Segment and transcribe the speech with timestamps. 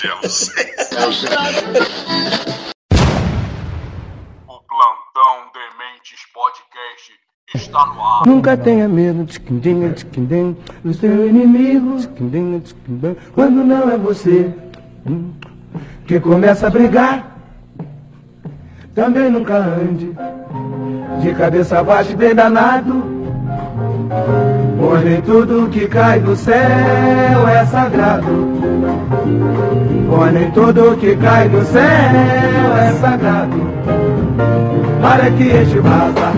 [0.00, 0.50] fizemos.
[4.48, 7.12] o Plantão Dementes Podcast
[7.54, 8.26] está no ar.
[8.26, 12.06] Nunca tenha medo de quindim, de quindim, do seu inimigo, de
[12.60, 14.52] de quindim, quando não é você
[15.06, 15.32] hum,
[16.06, 17.36] que começa a brigar.
[18.94, 20.16] Também nunca ande
[21.20, 23.19] de cabeça baixa e bem danado.
[24.76, 26.56] Pois nem tudo que cai do céu
[27.48, 28.26] é sagrado.
[30.08, 33.56] Pois nem tudo que cai do céu é sagrado.
[35.00, 36.32] Para que este vaza,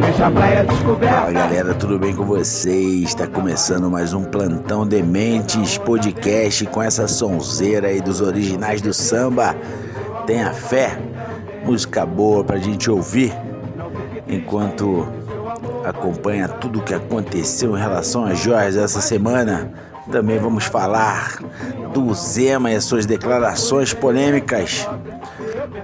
[0.00, 1.14] deixa a praia descoberta.
[1.14, 3.04] Fala galera, tudo bem com vocês?
[3.10, 9.54] Está começando mais um Plantão Dementes podcast com essa sonzeira aí dos originais do samba.
[10.26, 10.98] Tenha fé,
[11.62, 13.34] música boa pra gente ouvir
[14.26, 15.06] enquanto
[15.84, 19.70] acompanha tudo o que aconteceu em relação às joias essa semana.
[20.10, 21.38] Também vamos falar
[21.92, 24.88] do Zema e as suas declarações polêmicas.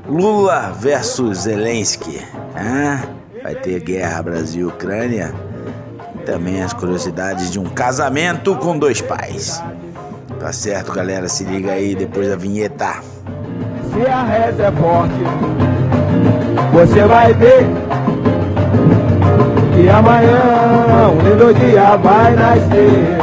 [0.09, 2.21] Lula versus Zelensky.
[2.55, 3.03] Ah,
[3.43, 5.33] vai ter guerra Brasil-Ucrânia.
[6.27, 9.63] Também as curiosidades de um casamento com dois pais.
[10.39, 11.29] Tá certo, galera?
[11.29, 13.01] Se liga aí depois da vinheta.
[13.93, 15.15] Se a reza é forte,
[16.73, 17.67] você vai ver
[19.71, 23.19] que amanhã um lindo dia vai nascer.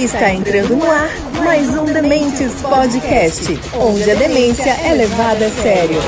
[0.00, 1.10] Está entrando no ar
[1.44, 6.00] mais um Dementes Podcast, onde a demência é levada a sério.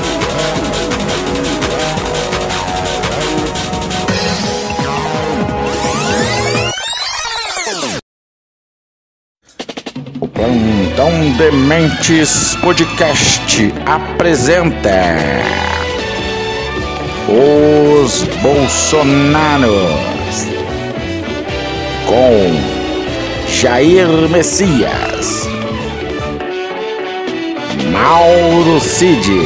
[11.01, 15.17] Plantão Dementes Podcast apresenta
[17.27, 19.71] Os Bolsonaros
[22.05, 25.49] com Jair Messias,
[27.91, 29.41] Mauro Cid,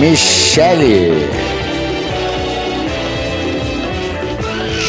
[0.00, 1.28] Michele.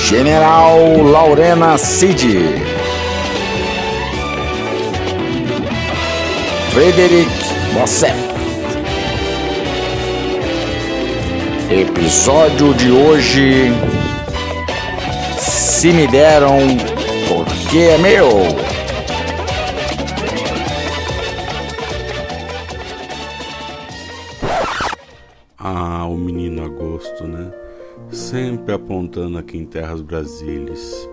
[0.07, 2.74] General Laurena Cid.
[6.75, 7.31] Frederic
[7.73, 8.13] Mossef.
[11.71, 13.71] Episódio de hoje.
[15.39, 16.57] Se me deram,
[17.29, 18.27] porque é meu.
[25.57, 27.53] Ah, o menino Agosto, né?
[28.11, 31.07] Sempre apontando aqui em Terras Brasílias.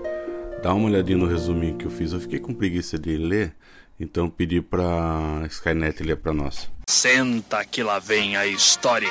[0.60, 2.12] Dá uma olhadinha no resuminho que eu fiz.
[2.12, 3.54] Eu fiquei com preguiça de ler,
[3.98, 6.70] então pedi pra Skynet ler pra nós.
[6.88, 9.08] Senta que lá vem a história.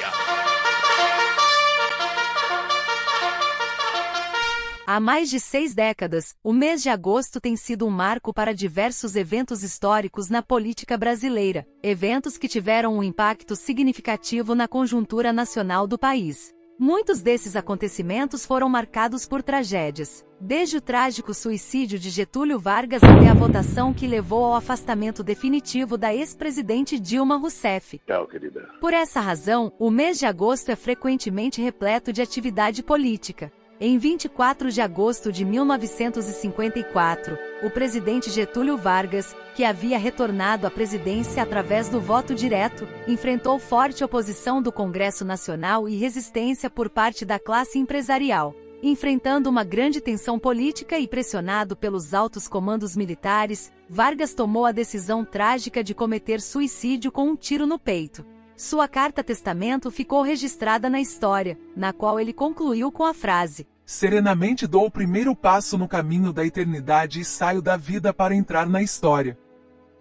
[4.86, 9.16] Há mais de seis décadas, o mês de agosto tem sido um marco para diversos
[9.16, 15.98] eventos históricos na política brasileira, eventos que tiveram um impacto significativo na conjuntura nacional do
[15.98, 16.54] país.
[16.84, 23.28] Muitos desses acontecimentos foram marcados por tragédias, desde o trágico suicídio de Getúlio Vargas até
[23.28, 28.02] a votação que levou ao afastamento definitivo da ex-presidente Dilma Rousseff.
[28.08, 28.68] Tchau, querida.
[28.82, 33.54] Por essa razão, o mês de agosto é frequentemente repleto de atividade política.
[33.84, 41.42] Em 24 de agosto de 1954, o presidente Getúlio Vargas, que havia retornado à presidência
[41.42, 47.40] através do voto direto, enfrentou forte oposição do Congresso Nacional e resistência por parte da
[47.40, 48.54] classe empresarial.
[48.84, 55.26] Enfrentando uma grande tensão política e pressionado pelos altos comandos militares, Vargas tomou a decisão
[55.26, 58.24] trágica de cometer suicídio com um tiro no peito.
[58.62, 64.86] Sua carta-testamento ficou registrada na história, na qual ele concluiu com a frase: Serenamente dou
[64.86, 69.36] o primeiro passo no caminho da eternidade e saio da vida para entrar na história.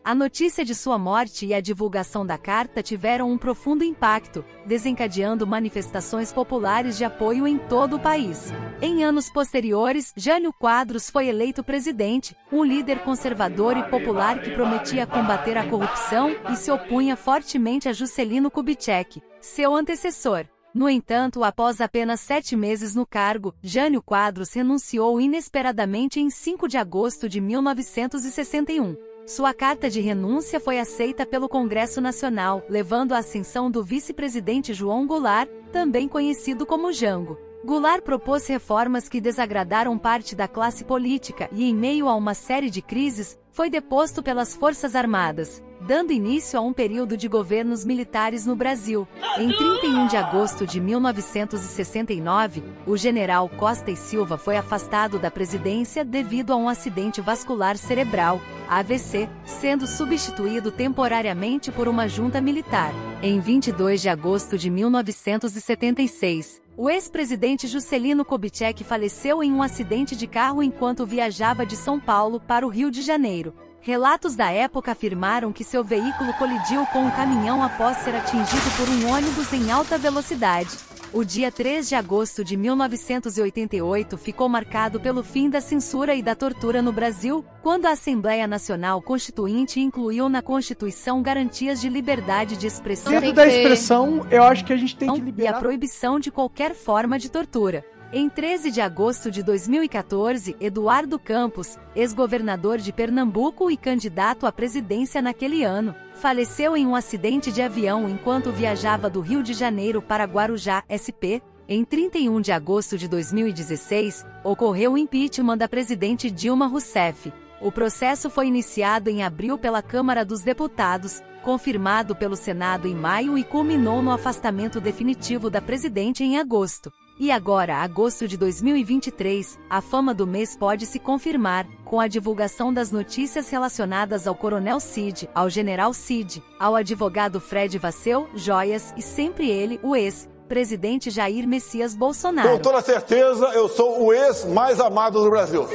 [0.02, 5.47] A notícia de sua morte e a divulgação da carta tiveram um profundo impacto, desencadeando
[5.47, 8.50] manifestações populares de apoio em todo o país.
[8.81, 15.06] Em anos posteriores, Jânio Quadros foi eleito presidente, um líder conservador e popular que prometia
[15.06, 20.47] combater a corrupção e se opunha fortemente a Juscelino Kubitschek, seu antecessor.
[20.73, 26.79] No entanto, após apenas sete meses no cargo, Jânio Quadros renunciou inesperadamente em 5 de
[26.79, 29.10] agosto de 1961.
[29.31, 35.06] Sua carta de renúncia foi aceita pelo Congresso Nacional, levando à ascensão do vice-presidente João
[35.06, 37.38] Goulart, também conhecido como Jango.
[37.65, 42.69] Goulart propôs reformas que desagradaram parte da classe política e, em meio a uma série
[42.69, 45.62] de crises, foi deposto pelas Forças Armadas.
[45.91, 49.09] Dando início a um período de governos militares no Brasil.
[49.37, 56.05] Em 31 de agosto de 1969, o general Costa e Silva foi afastado da presidência
[56.05, 62.95] devido a um acidente vascular cerebral, AVC, sendo substituído temporariamente por uma junta militar.
[63.21, 70.29] Em 22 de agosto de 1976, o ex-presidente Juscelino Kubitschek faleceu em um acidente de
[70.29, 73.53] carro enquanto viajava de São Paulo para o Rio de Janeiro.
[73.82, 78.87] Relatos da época afirmaram que seu veículo colidiu com um caminhão após ser atingido por
[78.88, 80.69] um ônibus em alta velocidade.
[81.15, 86.37] O dia 3 de agosto de 1988 ficou marcado pelo fim da censura e da
[86.37, 92.67] tortura no Brasil, quando a Assembleia Nacional Constituinte incluiu na Constituição garantias de liberdade de
[92.67, 93.12] expressão.
[93.12, 95.53] Dentro da expressão, eu acho que a gente tem que liberar.
[95.53, 97.85] E a proibição de qualquer forma de tortura.
[98.12, 105.23] Em 13 de agosto de 2014, Eduardo Campos, ex-governador de Pernambuco e candidato à presidência
[105.23, 110.25] naquele ano, faleceu em um acidente de avião enquanto viajava do Rio de Janeiro para
[110.25, 111.39] Guarujá, SP.
[111.69, 117.33] Em 31 de agosto de 2016, ocorreu o impeachment da presidente Dilma Rousseff.
[117.61, 123.39] O processo foi iniciado em abril pela Câmara dos Deputados, confirmado pelo Senado em maio
[123.39, 126.91] e culminou no afastamento definitivo da presidente em agosto.
[127.21, 132.73] E agora, agosto de 2023, a fama do mês pode se confirmar, com a divulgação
[132.73, 139.03] das notícias relacionadas ao Coronel Cid, ao General Cid, ao advogado Fred Vasseu, joias e
[139.03, 142.53] sempre ele, o ex, presidente Jair Messias Bolsonaro.
[142.53, 145.69] Com toda certeza, eu sou o ex mais amado do Brasil.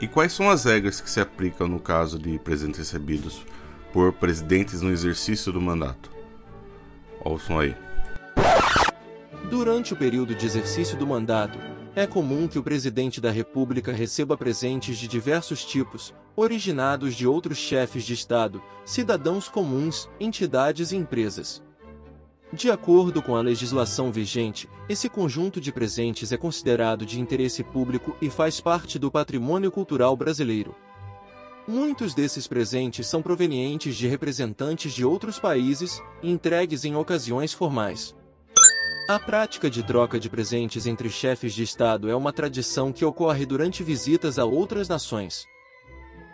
[0.00, 3.44] E quais são as regras que se aplicam no caso de presentes recebidos
[3.92, 6.08] por presidentes no exercício do mandato?
[7.24, 7.74] Ouçam aí.
[9.50, 11.58] Durante o período de exercício do mandato,
[11.94, 17.58] é comum que o presidente da República receba presentes de diversos tipos, originados de outros
[17.58, 21.62] chefes de Estado, cidadãos comuns, entidades e empresas.
[22.50, 28.16] De acordo com a legislação vigente, esse conjunto de presentes é considerado de interesse público
[28.20, 30.74] e faz parte do patrimônio cultural brasileiro.
[31.66, 38.14] Muitos desses presentes são provenientes de representantes de outros países, entregues em ocasiões formais.
[39.08, 43.44] A prática de troca de presentes entre chefes de Estado é uma tradição que ocorre
[43.44, 45.44] durante visitas a outras nações.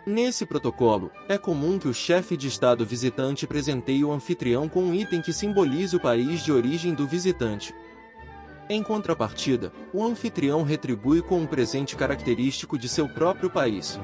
[0.05, 4.93] Nesse protocolo, é comum que o chefe de Estado visitante presenteie o anfitrião com um
[4.93, 7.73] item que simbolize o país de origem do visitante.
[8.69, 13.99] Em contrapartida, o anfitrião retribui com um presente característico de seu próprio país.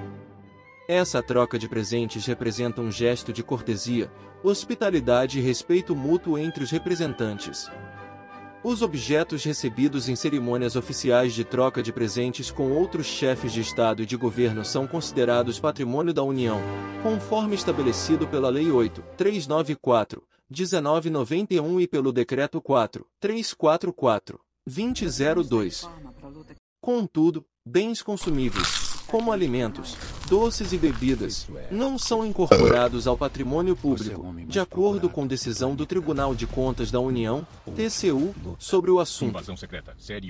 [0.88, 4.12] Essa troca de presentes representa um gesto de cortesia,
[4.44, 7.69] hospitalidade e respeito mútuo entre os representantes.
[8.67, 14.01] Os objetos recebidos em cerimônias oficiais de troca de presentes com outros chefes de Estado
[14.01, 16.59] e de governo são considerados patrimônio da União,
[17.03, 25.88] conforme estabelecido pela Lei 8, 394, 1991 e pelo Decreto 4, 344, 2002.
[26.81, 29.95] Contudo, bens consumíveis, como alimentos,
[30.29, 36.35] doces e bebidas, não são incorporados ao patrimônio público, de acordo com decisão do Tribunal
[36.35, 39.39] de Contas da União, TCU, sobre o assunto.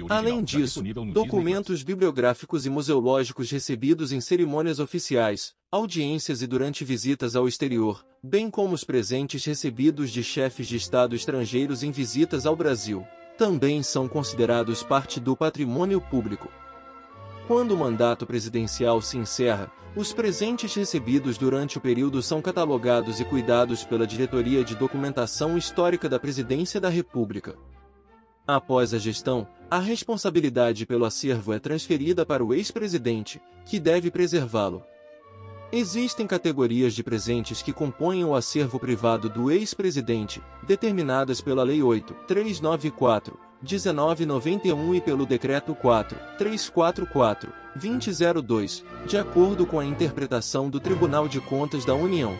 [0.09, 7.47] Além disso, documentos bibliográficos e museológicos recebidos em cerimônias oficiais, audiências e durante visitas ao
[7.47, 13.05] exterior, bem como os presentes recebidos de chefes de Estado estrangeiros em visitas ao Brasil,
[13.37, 16.49] também são considerados parte do patrimônio público.
[17.47, 23.25] Quando o mandato presidencial se encerra, os presentes recebidos durante o período são catalogados e
[23.25, 27.55] cuidados pela Diretoria de Documentação Histórica da Presidência da República.
[28.47, 34.83] Após a gestão, a responsabilidade pelo acervo é transferida para o ex-presidente, que deve preservá-lo.
[35.71, 43.33] Existem categorias de presentes que compõem o acervo privado do ex-presidente, determinadas pela Lei 8.394,
[43.65, 51.41] 1991 e pelo Decreto 4, 344, 2002, de acordo com a interpretação do Tribunal de
[51.41, 52.37] Contas da União.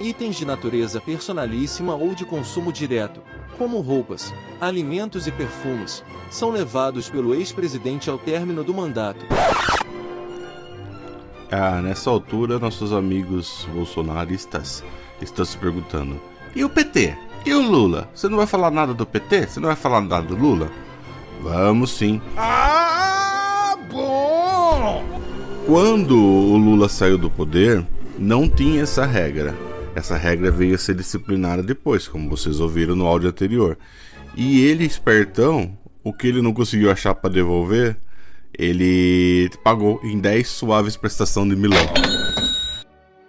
[0.00, 3.20] Itens de natureza personalíssima ou de consumo direto,
[3.58, 9.26] como roupas, alimentos e perfumes, são levados pelo ex-presidente ao término do mandato.
[11.50, 14.84] Ah, nessa altura, nossos amigos bolsonaristas
[15.20, 16.20] estão se perguntando:
[16.54, 17.29] e o PT?
[17.44, 18.08] E o Lula?
[18.14, 19.46] Você não vai falar nada do PT?
[19.46, 20.70] Você não vai falar nada do Lula?
[21.42, 22.20] Vamos sim.
[22.36, 25.04] Ah, bom!
[25.66, 27.84] Quando o Lula saiu do poder,
[28.18, 29.56] não tinha essa regra.
[29.94, 33.78] Essa regra veio a ser disciplinada depois, como vocês ouviram no áudio anterior.
[34.36, 37.96] E ele, espertão, o que ele não conseguiu achar para devolver,
[38.56, 41.78] ele pagou em 10 suaves prestação de milão.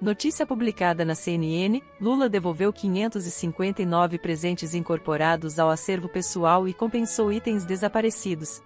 [0.02, 7.66] Notícia publicada na CNN: Lula devolveu 559 presentes incorporados ao acervo pessoal e compensou itens
[7.66, 8.64] desaparecidos.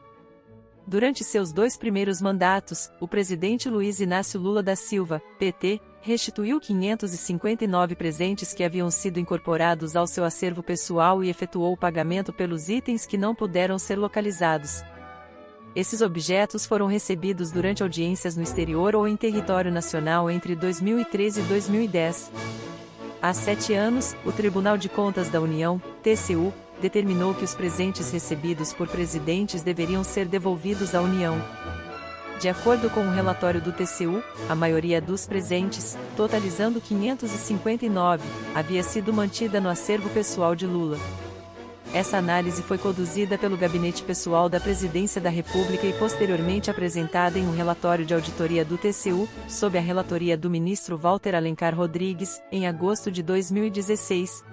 [0.88, 7.96] Durante seus dois primeiros mandatos, o presidente Luiz Inácio Lula da Silva, PT, restituiu 559
[7.96, 13.06] presentes que haviam sido incorporados ao seu acervo pessoal e efetuou o pagamento pelos itens
[13.06, 14.84] que não puderam ser localizados.
[15.76, 21.44] Esses objetos foram recebidos durante audiências no exterior ou em território nacional entre 2013 e
[21.44, 22.32] 2010.
[23.22, 28.72] Há sete anos, o Tribunal de Contas da União, TCU, determinou que os presentes recebidos
[28.72, 31.36] por presidentes deveriam ser devolvidos à União.
[32.40, 39.12] De acordo com o relatório do TCU, a maioria dos presentes, totalizando 559, havia sido
[39.12, 40.98] mantida no acervo pessoal de Lula.
[41.94, 47.48] Essa análise foi conduzida pelo Gabinete Pessoal da Presidência da República e posteriormente apresentada em
[47.48, 52.68] um relatório de auditoria do TCU, sob a relatoria do ministro Walter Alencar Rodrigues, em
[52.68, 54.44] agosto de 2016.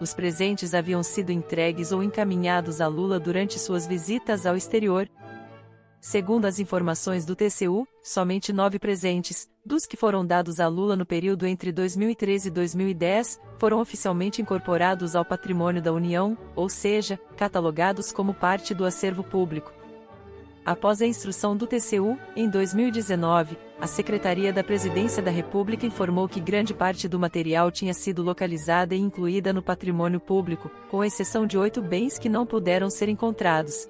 [0.00, 5.08] Os presentes haviam sido entregues ou encaminhados a Lula durante suas visitas ao exterior,
[6.04, 11.06] Segundo as informações do TCU, somente nove presentes, dos que foram dados a Lula no
[11.06, 18.10] período entre 2013 e 2010, foram oficialmente incorporados ao patrimônio da União, ou seja, catalogados
[18.10, 19.72] como parte do acervo público.
[20.66, 26.40] Após a instrução do TCU, em 2019, a Secretaria da Presidência da República informou que
[26.40, 31.56] grande parte do material tinha sido localizada e incluída no patrimônio público, com exceção de
[31.56, 33.88] oito bens que não puderam ser encontrados,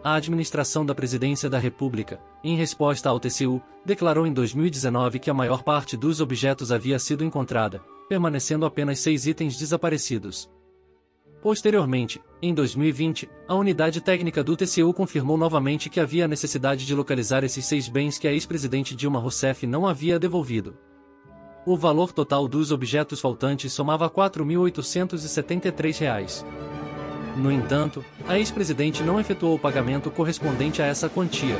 [0.06, 5.34] a administração da Presidência da República, em resposta ao TCU, declarou em 2019 que a
[5.34, 10.48] maior parte dos objetos havia sido encontrada, permanecendo apenas seis itens desaparecidos.
[11.42, 17.44] Posteriormente, em 2020, a unidade técnica do TCU confirmou novamente que havia necessidade de localizar
[17.44, 20.78] esses seis bens que a ex-presidente Dilma Rousseff não havia devolvido.
[21.66, 26.75] O valor total dos objetos faltantes somava R$ 4.873.
[27.36, 31.60] No entanto, a ex-presidente não efetuou o pagamento correspondente a essa quantia.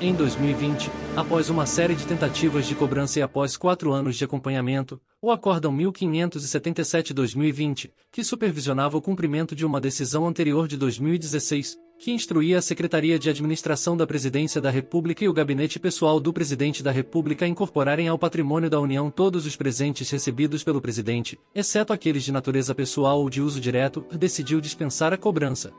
[0.00, 4.98] Em 2020, após uma série de tentativas de cobrança e após quatro anos de acompanhamento,
[5.20, 12.56] o Acórdão 1577-2020, que supervisionava o cumprimento de uma decisão anterior de 2016, que instruía
[12.56, 16.90] a Secretaria de Administração da Presidência da República e o Gabinete Pessoal do Presidente da
[16.90, 22.24] República a incorporarem ao patrimônio da União todos os presentes recebidos pelo Presidente, exceto aqueles
[22.24, 25.74] de natureza pessoal ou de uso direto, decidiu dispensar a cobrança.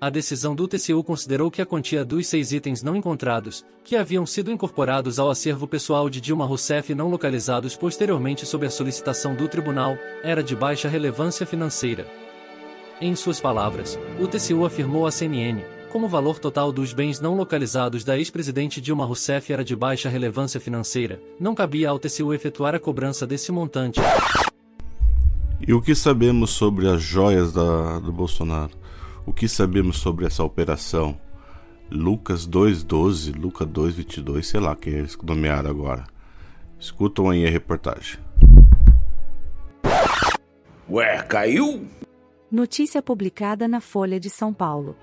[0.00, 4.26] A decisão do TCU considerou que a quantia dos seis itens não encontrados, que haviam
[4.26, 9.36] sido incorporados ao acervo pessoal de Dilma Rousseff e não localizados posteriormente sob a solicitação
[9.36, 12.27] do tribunal, era de baixa relevância financeira.
[13.00, 17.36] Em suas palavras, o TCU afirmou à CNN, como o valor total dos bens não
[17.36, 22.74] localizados da ex-presidente Dilma Rousseff era de baixa relevância financeira, não cabia ao TCU efetuar
[22.74, 24.00] a cobrança desse montante.
[25.64, 28.72] E o que sabemos sobre as joias da, do Bolsonaro?
[29.24, 31.16] O que sabemos sobre essa operação?
[31.88, 36.04] Lucas 2.12, Lucas 2.22, sei lá quem eles nomearam agora.
[36.80, 38.18] Escutam aí a reportagem.
[40.90, 41.86] Ué, caiu?
[42.50, 44.96] Notícia publicada na Folha de São Paulo.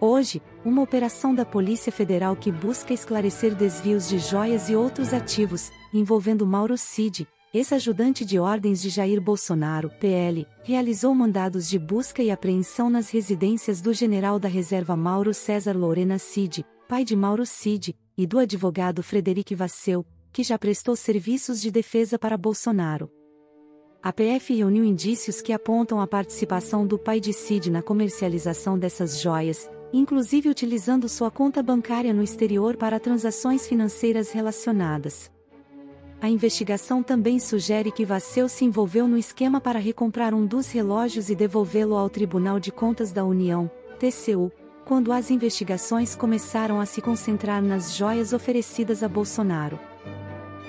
[0.00, 5.70] Hoje, uma operação da Polícia Federal que busca esclarecer desvios de joias e outros ativos,
[5.94, 12.30] envolvendo Mauro Cid, ex-ajudante de ordens de Jair Bolsonaro, PL, realizou mandados de busca e
[12.30, 17.94] apreensão nas residências do general da reserva Mauro César Lorena Cid, pai de Mauro Cid,
[18.16, 23.08] e do advogado Frederic Vasseu, que já prestou serviços de defesa para Bolsonaro.
[24.08, 29.20] A PF reuniu indícios que apontam a participação do pai de Cid na comercialização dessas
[29.20, 35.30] joias, inclusive utilizando sua conta bancária no exterior para transações financeiras relacionadas.
[36.22, 41.28] A investigação também sugere que Vasseu se envolveu no esquema para recomprar um dos relógios
[41.28, 44.50] e devolvê-lo ao Tribunal de Contas da União, TCU,
[44.86, 49.78] quando as investigações começaram a se concentrar nas joias oferecidas a Bolsonaro.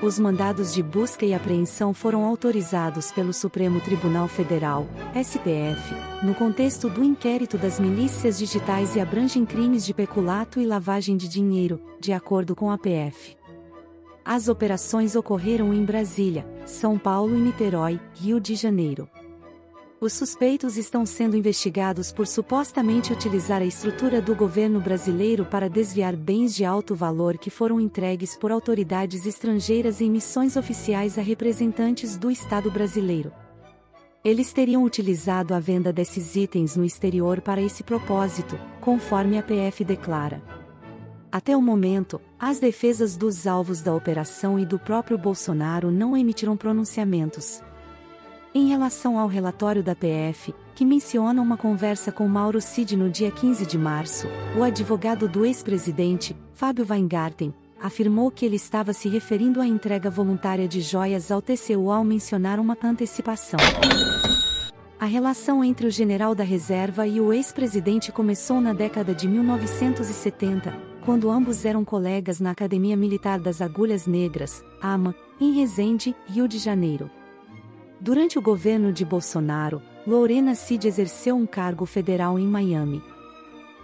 [0.02, 5.94] Os mandados de busca e apreensão foram autorizados pelo Supremo Tribunal Federal, STF,
[6.26, 11.28] no contexto do inquérito das milícias digitais e abrangem crimes de peculato e lavagem de
[11.28, 13.36] dinheiro, de acordo com a PF.
[14.24, 19.10] As operações ocorreram em Brasília, São Paulo e Niterói, Rio de Janeiro.
[20.02, 26.16] Os suspeitos estão sendo investigados por supostamente utilizar a estrutura do governo brasileiro para desviar
[26.16, 32.16] bens de alto valor que foram entregues por autoridades estrangeiras em missões oficiais a representantes
[32.16, 33.30] do Estado brasileiro.
[34.24, 39.84] Eles teriam utilizado a venda desses itens no exterior para esse propósito, conforme a PF
[39.84, 40.42] declara.
[41.30, 46.56] Até o momento, as defesas dos alvos da operação e do próprio Bolsonaro não emitiram
[46.56, 47.62] pronunciamentos.
[48.54, 53.30] Em relação ao relatório da PF, que menciona uma conversa com Mauro Cid no dia
[53.30, 54.28] 15 de março,
[54.58, 60.68] o advogado do ex-presidente, Fábio Weingarten, afirmou que ele estava se referindo à entrega voluntária
[60.68, 63.60] de joias ao TCU ao mencionar uma antecipação.
[65.00, 70.76] A relação entre o general da reserva e o ex-presidente começou na década de 1970,
[71.06, 76.58] quando ambos eram colegas na Academia Militar das Agulhas Negras, AMA, em Resende, Rio de
[76.58, 77.12] Janeiro.
[78.02, 83.04] Durante o governo de Bolsonaro, Lorena Cid exerceu um cargo federal em Miami.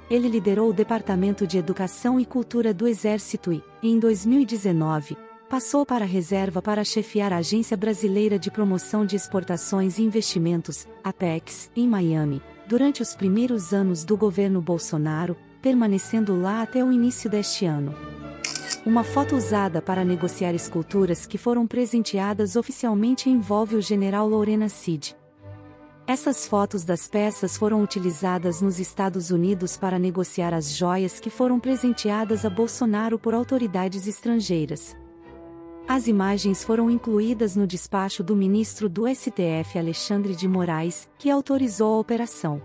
[0.09, 5.17] Ele liderou o Departamento de Educação e Cultura do Exército e, em 2019,
[5.49, 10.87] passou para a reserva para chefiar a Agência Brasileira de Promoção de Exportações e Investimentos,
[11.03, 17.29] APEX, em Miami, durante os primeiros anos do governo Bolsonaro, permanecendo lá até o início
[17.29, 17.93] deste ano
[18.85, 25.15] uma foto usada para negociar esculturas que foram presenteadas oficialmente envolve o general Lorena Cid.
[26.05, 31.59] Essas fotos das peças foram utilizadas nos Estados Unidos para negociar as joias que foram
[31.59, 34.95] presenteadas a Bolsonaro por autoridades estrangeiras.
[35.87, 41.95] As imagens foram incluídas no despacho do ministro do STF Alexandre de Moraes, que autorizou
[41.95, 42.61] a operação.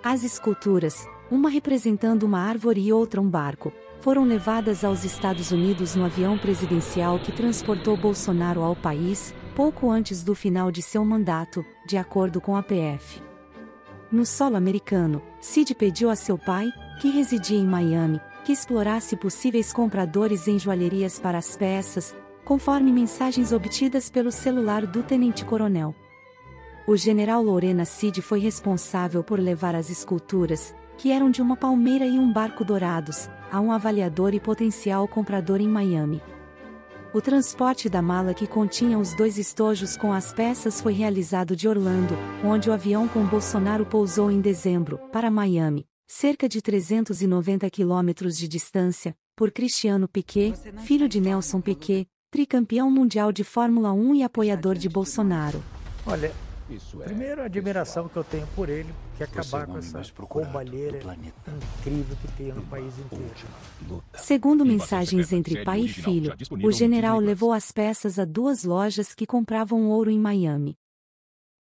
[0.00, 3.72] As esculturas, uma representando uma árvore e outra um barco,
[4.04, 10.22] foram levadas aos Estados Unidos no avião presidencial que transportou Bolsonaro ao país, pouco antes
[10.22, 13.22] do final de seu mandato, de acordo com a PF.
[14.12, 19.72] No solo americano, Cid pediu a seu pai, que residia em Miami, que explorasse possíveis
[19.72, 22.14] compradores em joalherias para as peças,
[22.44, 25.94] conforme mensagens obtidas pelo celular do tenente-coronel.
[26.86, 32.06] O general Lorena Cid foi responsável por levar as esculturas, que eram de uma palmeira
[32.06, 36.22] e um barco dourados, a um avaliador e potencial comprador em Miami.
[37.12, 41.68] O transporte da mala que continha os dois estojos com as peças foi realizado de
[41.68, 48.36] Orlando, onde o avião com Bolsonaro pousou em dezembro, para Miami, cerca de 390 quilômetros
[48.36, 54.22] de distância, por Cristiano Piquet, filho de Nelson Piquet, tricampeão mundial de Fórmula 1 e
[54.24, 55.62] apoiador de Bolsonaro.
[56.04, 56.32] Olha,
[57.04, 60.98] Primeiro, a admiração que eu tenho por ele, que acabar com essa roubalheira
[61.78, 64.02] incrível que tem no país inteiro.
[64.14, 69.26] Segundo mensagens entre pai e filho, o general levou as peças a duas lojas que
[69.26, 70.76] compravam ouro em Miami.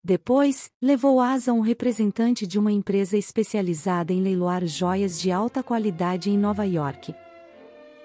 [0.03, 5.63] Depois, levou as a um representante de uma empresa especializada em leiloar joias de alta
[5.63, 7.15] qualidade em Nova York.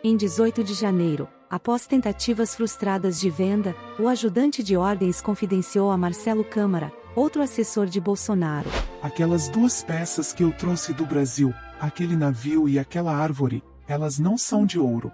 [0.05, 5.97] Em 18 de janeiro, Após tentativas frustradas de venda, o ajudante de ordens confidenciou a
[5.97, 8.71] Marcelo Câmara, outro assessor de Bolsonaro.
[9.03, 14.39] Aquelas duas peças que eu trouxe do Brasil, aquele navio e aquela árvore, elas não
[14.39, 15.11] são de ouro.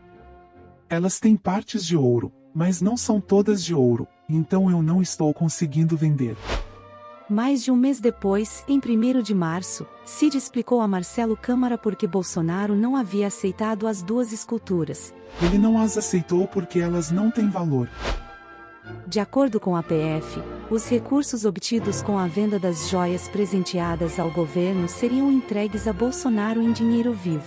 [0.88, 5.32] Elas têm partes de ouro, mas não são todas de ouro, então eu não estou
[5.32, 6.36] conseguindo vender.
[7.28, 11.96] Mais de um mês depois, em 1 de março, Cid explicou a Marcelo Câmara por
[11.96, 15.14] que Bolsonaro não havia aceitado as duas esculturas.
[15.40, 17.88] Ele não as aceitou porque elas não têm valor.
[19.06, 24.30] De acordo com a PF, os recursos obtidos com a venda das joias presenteadas ao
[24.30, 27.44] governo seriam entregues a Bolsonaro em dinheiro vivo.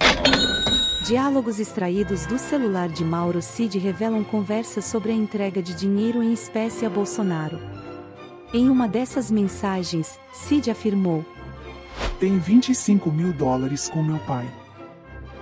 [1.06, 6.34] Diálogos extraídos do celular de Mauro Cid revelam conversas sobre a entrega de dinheiro em
[6.34, 7.60] espécie a Bolsonaro.
[8.54, 11.26] Em uma dessas mensagens, Cid afirmou:
[12.20, 14.48] Tem 25 mil dólares com meu pai.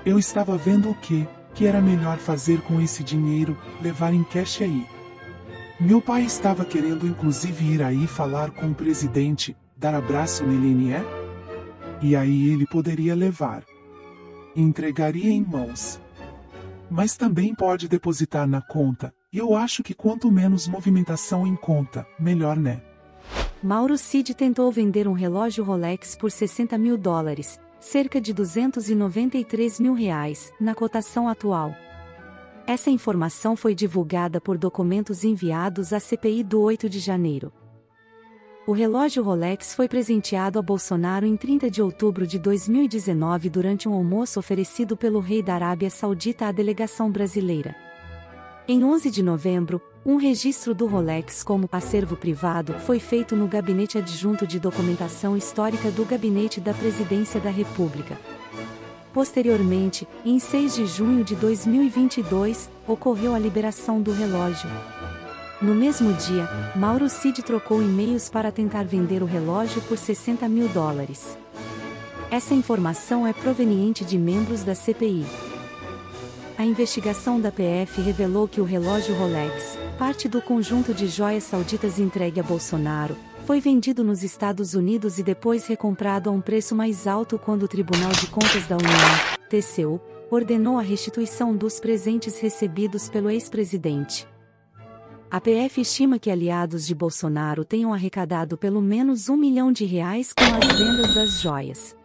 [0.06, 4.62] Eu estava vendo o que, que era melhor fazer com esse dinheiro, levar em cash
[4.62, 4.86] aí.
[5.80, 11.04] Meu pai estava querendo inclusive ir aí falar com o presidente, dar abraço nele, é?
[12.02, 13.64] E aí ele poderia levar
[14.56, 16.00] entregaria em mãos.
[16.90, 22.08] Mas também pode depositar na conta, e eu acho que quanto menos movimentação em conta,
[22.18, 22.82] melhor né?
[23.62, 29.94] Mauro Cid tentou vender um relógio Rolex por 60 mil dólares, cerca de 293 mil
[29.94, 31.76] reais, na cotação atual.
[32.68, 37.54] Essa informação foi divulgada por documentos enviados à CPI do 8 de janeiro.
[38.66, 43.94] O relógio Rolex foi presenteado a Bolsonaro em 30 de outubro de 2019 durante um
[43.94, 47.76] almoço oferecido pelo rei da Arábia Saudita à delegação brasileira.
[48.68, 54.00] Em 11 de novembro, um registro do Rolex como acervo privado foi feito no Gabinete
[54.00, 58.18] Adjunto de Documentação Histórica do Gabinete da Presidência da República.
[59.16, 64.70] Posteriormente, em 6 de junho de 2022, ocorreu a liberação do relógio.
[65.62, 70.68] No mesmo dia, Mauro Cid trocou e-mails para tentar vender o relógio por 60 mil
[70.68, 71.38] dólares.
[72.30, 75.26] Essa informação é proveniente de membros da CPI.
[76.58, 82.00] A investigação da PF revelou que o relógio Rolex, parte do conjunto de joias sauditas
[82.00, 83.16] entregue a Bolsonaro,
[83.46, 87.68] foi vendido nos Estados Unidos e depois recomprado a um preço mais alto quando o
[87.68, 94.28] Tribunal de Contas da União, TCU, ordenou a restituição dos presentes recebidos pelo ex-presidente.
[95.30, 100.34] A PF estima que aliados de Bolsonaro tenham arrecadado pelo menos um milhão de reais
[100.34, 101.96] com as vendas das joias.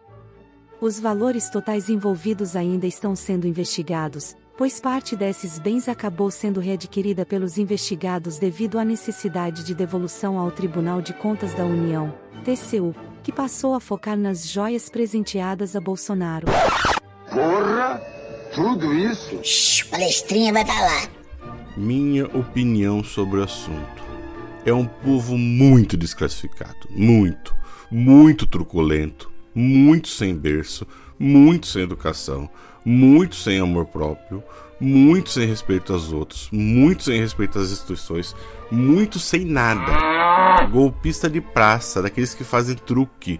[0.79, 7.25] Os valores totais envolvidos ainda estão sendo investigados, pois parte desses bens acabou sendo readquirida
[7.25, 12.93] pelos investigados devido à necessidade de devolução ao Tribunal de Contas da União, TCU,
[13.23, 16.45] que passou a focar nas joias presenteadas a Bolsonaro.
[17.27, 17.99] Porra!
[18.53, 19.39] Tudo isso?
[19.43, 21.09] Shhh, palestrinha vai falar
[21.75, 24.03] minha opinião sobre o assunto.
[24.63, 27.55] É um povo muito desclassificado, muito,
[27.89, 30.85] muito truculento, muito sem berço,
[31.21, 32.49] muito sem educação,
[32.83, 34.43] muito sem amor próprio,
[34.79, 38.35] muito sem respeito aos outros, muito sem respeito às instituições,
[38.71, 40.65] muito sem nada.
[40.71, 43.39] Golpista de praça, daqueles que fazem truque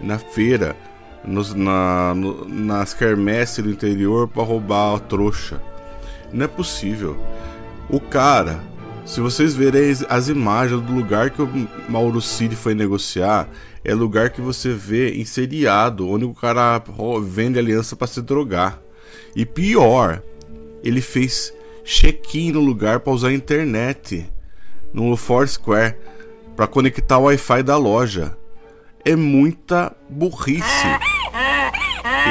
[0.00, 0.76] na feira,
[1.24, 5.60] nos, na, no, nas quermesses do interior para roubar a trouxa.
[6.32, 7.16] Não é possível.
[7.90, 8.60] O cara,
[9.04, 13.48] se vocês verem as imagens do lugar que o Mauro Cid foi negociar,
[13.86, 16.82] é lugar que você vê em seriado, onde o cara
[17.22, 18.80] vende aliança para se drogar.
[19.34, 20.20] E pior,
[20.82, 24.28] ele fez check-in no lugar para usar a internet
[24.92, 25.96] no Foursquare
[26.56, 28.36] para conectar o Wi-Fi da loja.
[29.04, 30.88] É muita burrice.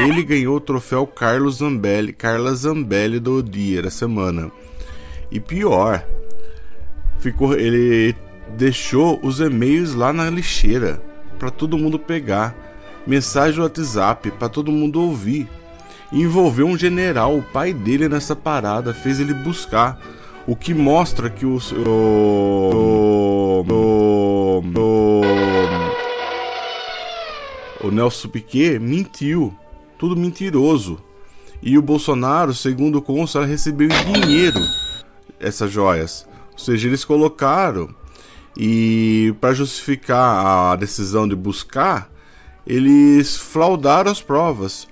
[0.04, 4.52] Ele ganhou o troféu Carlos Zambelli, Carla Zambelli do dia da semana.
[5.32, 6.06] E pior,
[7.18, 8.14] ficou ele
[8.58, 12.56] deixou os e-mails lá na lixeira para todo mundo pegar,
[13.06, 15.48] mensagem no WhatsApp para todo mundo ouvir.
[16.12, 20.00] Envolveu um general, o pai dele nessa parada, fez ele buscar,
[20.48, 25.26] o que mostra que o o, o, o,
[27.88, 29.54] o Nelson Piquet mentiu,
[29.98, 31.00] tudo mentiroso.
[31.62, 34.60] E o Bolsonaro, segundo consta, recebeu dinheiro
[35.40, 36.28] essas joias.
[36.54, 37.90] Ou seja, eles colocaram
[38.58, 42.10] e para justificar a decisão de buscar,
[42.66, 44.88] eles fraudaram as provas.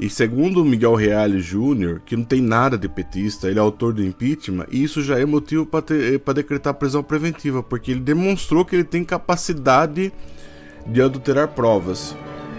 [0.00, 4.04] E segundo Miguel Reale Júnior, que não tem nada de petista, ele é autor do
[4.04, 8.84] impeachment, e isso já é motivo para decretar prisão preventiva, porque ele demonstrou que ele
[8.84, 10.12] tem capacidade
[10.86, 12.14] de adulterar provas.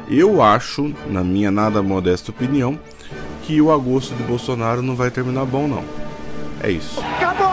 [0.09, 2.77] Eu acho, na minha nada modesta opinião,
[3.43, 5.85] que o agosto de Bolsonaro não vai terminar bom não.
[6.61, 6.99] É isso.
[6.99, 7.48] Acabou!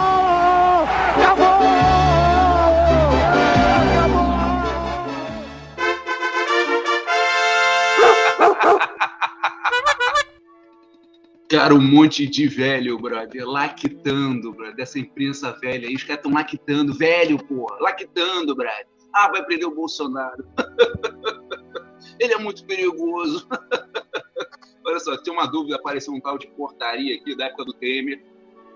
[11.48, 15.94] Cara, um monte de velho, brother, lactando, brother, dessa imprensa velha aí.
[15.94, 18.86] Os caras estão lactando, velho, porra, lactando, brother.
[19.14, 20.44] Ah, vai prender o Bolsonaro.
[22.18, 23.46] Ele é muito perigoso.
[24.84, 28.22] Olha só, tem uma dúvida, apareceu um tal de portaria aqui da época do Temer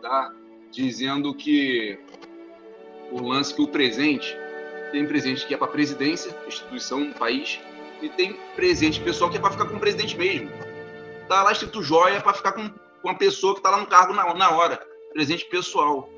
[0.00, 0.32] tá?
[0.70, 1.98] dizendo que
[3.12, 4.36] o lance que o presente
[4.92, 7.60] tem presente que é para presidência, instituição, país,
[8.02, 10.50] e tem presente pessoal que é para ficar com o presidente mesmo.
[11.30, 12.68] Tá lá escrito joia para ficar com
[13.02, 14.80] com a pessoa que está lá no cargo na, na hora,
[15.12, 16.08] presidente pessoal,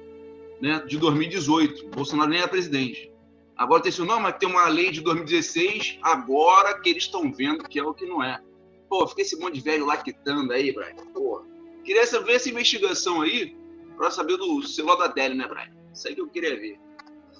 [0.61, 1.88] né, de 2018.
[1.88, 3.12] Bolsonaro nem era presidente.
[3.57, 7.68] Agora tem assim, não, mas tem uma lei de 2016, agora que eles estão vendo
[7.68, 8.40] que é o que não é.
[8.88, 10.96] Pô, fica esse monte de velho lá quitando aí, Brian.
[11.12, 11.44] Pô,
[11.85, 13.57] queria saber essa investigação aí
[13.96, 15.70] para saber do celular da Adélio, né, Brian?
[15.94, 16.81] Isso aí que eu queria ver.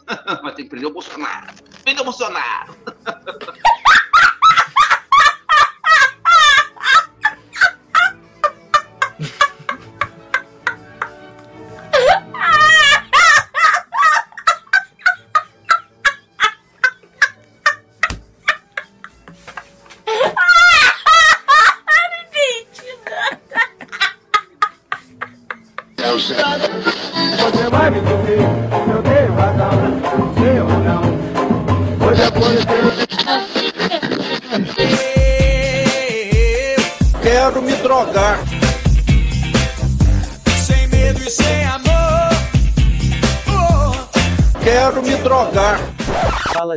[0.43, 1.55] mas tem que prender o Bolsonaro.
[1.83, 2.77] Prenda o Bolsonaro!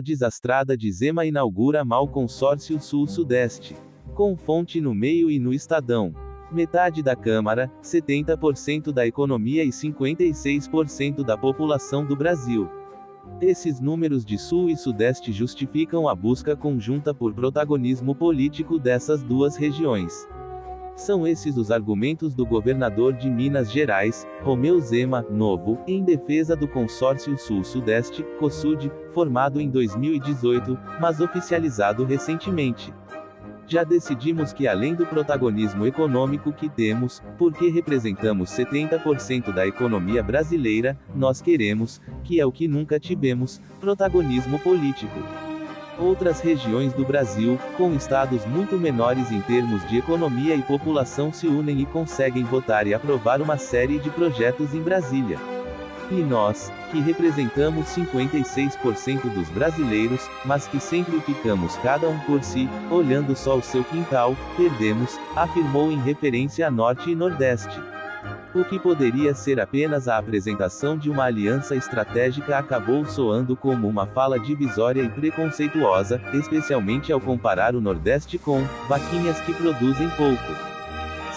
[0.05, 3.75] desastrada de Zema inaugura mal consórcio Sul-Sudeste.
[4.13, 6.13] Com fonte no meio e no Estadão.
[6.51, 12.69] Metade da Câmara, 70% da economia e 56% da população do Brasil.
[13.41, 19.57] Esses números de Sul e Sudeste justificam a busca conjunta por protagonismo político dessas duas
[19.57, 20.27] regiões.
[20.95, 26.69] São esses os argumentos do governador de Minas Gerais, Romeu Zema, novo, em defesa do
[26.69, 32.93] consórcio Sul-Sudeste, COSUD, formado em 2018, mas oficializado recentemente.
[33.67, 40.97] Já decidimos que além do protagonismo econômico que temos, porque representamos 70% da economia brasileira,
[41.13, 45.19] nós queremos, que é o que nunca tivemos, protagonismo político.
[45.97, 51.47] Outras regiões do Brasil, com estados muito menores em termos de economia e população, se
[51.47, 55.39] unem e conseguem votar e aprovar uma série de projetos em Brasília.
[56.11, 62.69] E nós, que representamos 56% dos brasileiros, mas que sempre ficamos cada um por si,
[62.91, 67.79] olhando só o seu quintal, perdemos, afirmou em referência a Norte e Nordeste.
[68.55, 74.05] O que poderia ser apenas a apresentação de uma aliança estratégica acabou soando como uma
[74.05, 80.75] fala divisória e preconceituosa, especialmente ao comparar o Nordeste com vaquinhas que produzem pouco.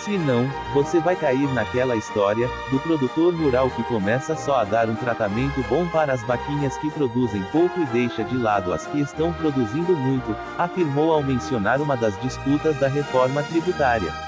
[0.05, 4.89] Se não, você vai cair naquela história, do produtor rural que começa só a dar
[4.89, 9.01] um tratamento bom para as vaquinhas que produzem pouco e deixa de lado as que
[9.01, 14.28] estão produzindo muito, afirmou ao mencionar uma das disputas da reforma tributária.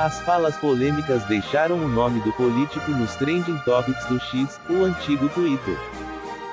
[0.00, 5.28] As falas polêmicas deixaram o nome do político nos trending topics do X, o antigo
[5.28, 5.76] Twitter.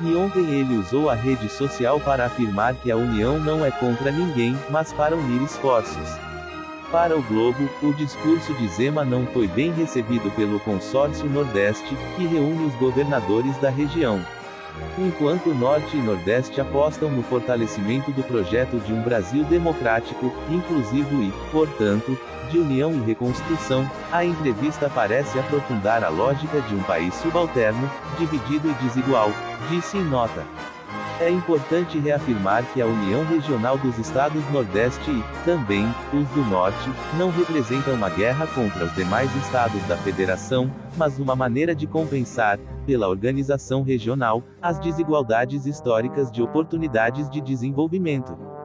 [0.02, 4.12] E ontem ele usou a rede social para afirmar que a união não é contra
[4.12, 6.10] ninguém, mas para unir esforços.
[6.92, 12.28] Para o Globo, o discurso de Zema não foi bem recebido pelo Consórcio Nordeste, que
[12.28, 14.22] reúne os governadores da região.
[14.98, 21.32] Enquanto Norte e Nordeste apostam no fortalecimento do projeto de um Brasil democrático, inclusivo e,
[21.52, 22.18] portanto,
[22.50, 28.70] de união e reconstrução, a entrevista parece aprofundar a lógica de um país subalterno, dividido
[28.70, 29.32] e desigual,
[29.70, 30.44] disse em nota.
[31.20, 36.92] É importante reafirmar que a União Regional dos Estados Nordeste e, também, os do Norte,
[37.18, 42.60] não representam uma guerra contra os demais estados da Federação, mas uma maneira de compensar,
[42.86, 48.57] pela organização regional, as desigualdades históricas de oportunidades de desenvolvimento.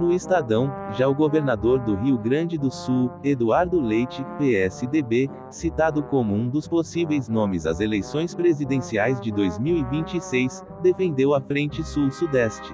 [0.00, 6.34] No Estadão, já o governador do Rio Grande do Sul, Eduardo Leite, PSDB, citado como
[6.34, 12.72] um dos possíveis nomes às eleições presidenciais de 2026, defendeu a Frente Sul-Sudeste.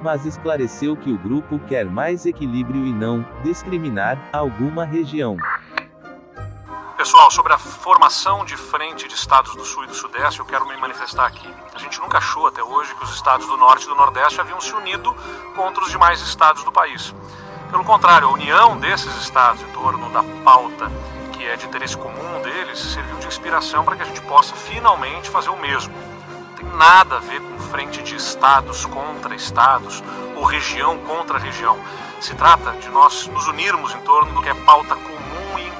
[0.00, 5.36] Mas esclareceu que o grupo quer mais equilíbrio e não discriminar alguma região.
[7.04, 10.66] Pessoal, sobre a formação de frente de estados do Sul e do Sudeste, eu quero
[10.66, 11.46] me manifestar aqui.
[11.74, 14.58] A gente nunca achou até hoje que os estados do Norte e do Nordeste haviam
[14.58, 15.14] se unido
[15.54, 17.14] contra os demais estados do país.
[17.70, 20.90] Pelo contrário, a união desses estados em torno da pauta
[21.34, 25.28] que é de interesse comum deles serviu de inspiração para que a gente possa finalmente
[25.28, 25.94] fazer o mesmo.
[26.30, 30.02] Não tem nada a ver com frente de estados contra estados
[30.34, 31.78] ou região contra região.
[32.18, 35.23] Se trata de nós nos unirmos em torno do que é pauta comum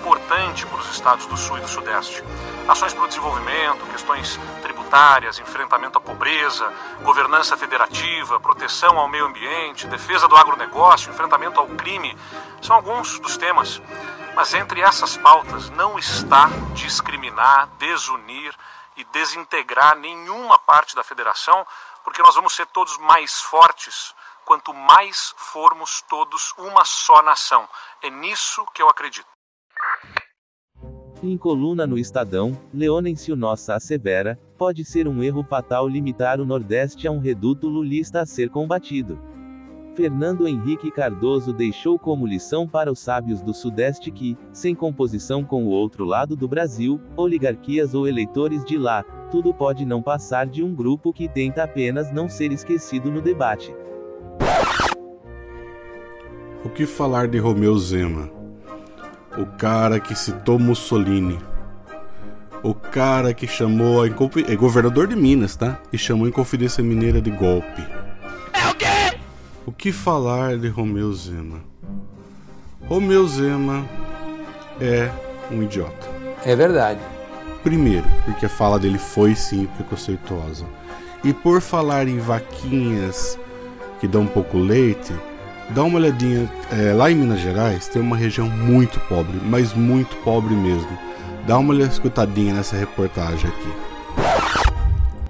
[0.05, 2.23] importante para os estados do Sul e do Sudeste.
[2.69, 9.87] Ações para o desenvolvimento, questões tributárias, enfrentamento à pobreza, governança federativa, proteção ao meio ambiente,
[9.87, 12.15] defesa do agronegócio, enfrentamento ao crime,
[12.61, 13.81] são alguns dos temas.
[14.37, 18.55] Mas entre essas pautas não está discriminar, desunir
[18.99, 21.67] e desintegrar nenhuma parte da federação,
[22.05, 24.15] porque nós vamos ser todos mais fortes
[24.45, 27.67] quanto mais formos todos uma só nação.
[28.03, 29.34] É nisso que eu acredito.
[31.27, 37.09] Em coluna no Estadão, Leonencio Nossa assevera, pode ser um erro fatal limitar o Nordeste
[37.09, 39.19] a um reduto lulista a ser combatido.
[39.95, 45.65] Fernando Henrique Cardoso deixou como lição para os sábios do Sudeste que, sem composição com
[45.65, 50.63] o outro lado do Brasil, oligarquias ou eleitores de lá, tudo pode não passar de
[50.63, 53.75] um grupo que tenta apenas não ser esquecido no debate.
[56.63, 58.44] O que falar de Romeu Zema?
[59.37, 61.39] O cara que citou Mussolini.
[62.63, 64.45] O cara que chamou a Inconfi...
[64.49, 65.79] é governador de Minas, tá?
[65.93, 67.83] E chamou a Inconfidência Mineira de golpe.
[68.53, 69.19] É o quê?
[69.67, 71.61] O que falar de Romeu Zema?
[72.87, 73.85] Romeu Zema
[74.81, 75.11] é
[75.51, 76.09] um idiota.
[76.45, 77.01] É verdade.
[77.63, 80.65] Primeiro, porque a fala dele foi sim preconceituosa.
[81.25, 83.39] E por falar em vaquinhas
[83.99, 85.13] que dão um pouco leite,
[85.71, 86.49] dá uma olhadinha.
[86.71, 90.99] É, lá em Minas Gerais tem uma região muito pobre, mas muito pobre mesmo.
[91.47, 94.64] Dá uma escutadinha nessa reportagem aqui.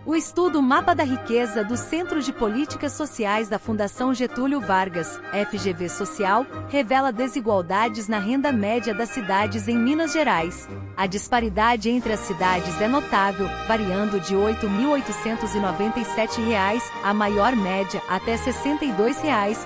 [0.07, 5.19] O estudo Mapa da Riqueza do Centro de Políticas Sociais da Fundação Getúlio Vargas,
[5.51, 10.69] FGV Social, revela desigualdades na renda média das cidades em Minas Gerais.
[10.95, 18.33] A disparidade entre as cidades é notável, variando de R$ 8.897 a maior média até
[18.33, 19.17] R$ 62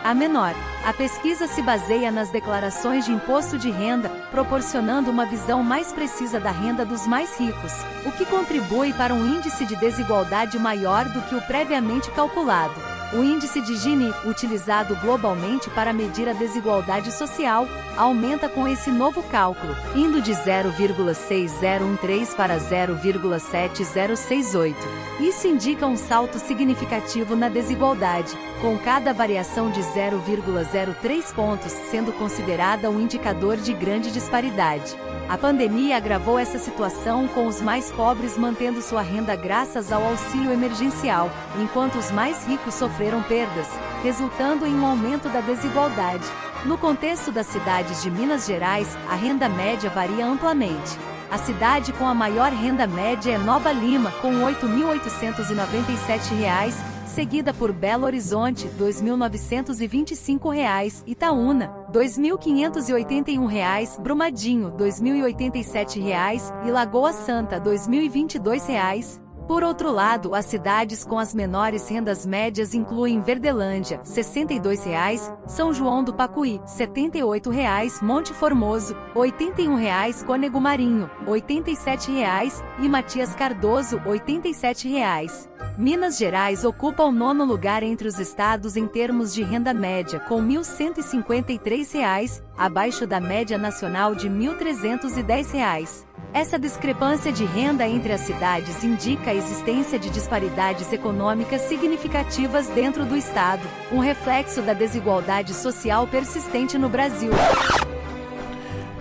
[0.05, 0.55] a menor.
[0.87, 6.38] A pesquisa se baseia nas declarações de imposto de renda, proporcionando uma visão mais precisa
[6.38, 7.72] da renda dos mais ricos,
[8.07, 10.28] o que contribui para um índice de desigualdade
[10.59, 12.75] maior do que o previamente calculado.
[13.11, 19.23] O índice de Gini, utilizado globalmente para medir a desigualdade social, aumenta com esse novo
[19.23, 24.75] cálculo, indo de 0,6013 para 0,7068.
[25.21, 32.91] Isso indica um salto significativo na desigualdade, com cada variação de 0,03 pontos sendo considerada
[32.91, 34.95] um indicador de grande disparidade.
[35.29, 40.51] A pandemia agravou essa situação com os mais pobres mantendo sua renda graças ao auxílio
[40.51, 43.69] emergencial, enquanto os mais ricos sofreram perdas,
[44.03, 46.25] resultando em um aumento da desigualdade.
[46.64, 50.97] No contexto das cidades de Minas Gerais, a renda média varia amplamente.
[51.31, 57.72] A cidade com a maior renda média é Nova Lima, com R$ 8.897, seguida por
[57.72, 69.28] Belo Horizonte, R$ 2.925, Itaúna, R$ 2.581, Brumadinho, R$ 2.087 e Lagoa Santa, R$ 2.022.
[69.48, 75.72] Por outro lado, as cidades com as menores rendas médias incluem Verdelândia, R$ 62,00, São
[75.72, 83.34] João do Pacuí, R$ 78,00, Monte Formoso, R$ 81,00, Cônego Marinho, R$ 87,00 e Matias
[83.34, 85.48] Cardoso, R$ 87,00.
[85.78, 90.40] Minas Gerais ocupa o nono lugar entre os estados em termos de renda média, com
[90.40, 96.08] R$ 1.153, abaixo da média nacional de R$ 1.310.
[96.33, 103.07] Essa discrepância de renda entre as cidades indica a existência de disparidades econômicas significativas dentro
[103.07, 107.31] do Estado, um reflexo da desigualdade social persistente no Brasil.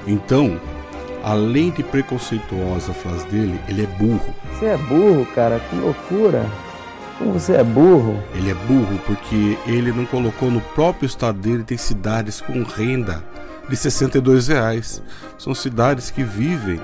[0.08, 0.60] Então,
[1.22, 4.34] além de preconceituosa a frase dele, ele é burro.
[4.54, 6.46] Você é burro, cara, que loucura.
[7.18, 8.24] Como você é burro?
[8.34, 13.22] Ele é burro porque ele não colocou no próprio estado dele tem cidades com renda
[13.68, 15.04] de 62 reais.
[15.38, 16.80] São cidades que vivem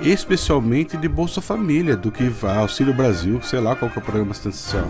[0.00, 4.32] especialmente de Bolsa Família, do que Auxílio Brasil, sei lá qual que é o programa
[4.32, 4.88] assistencial.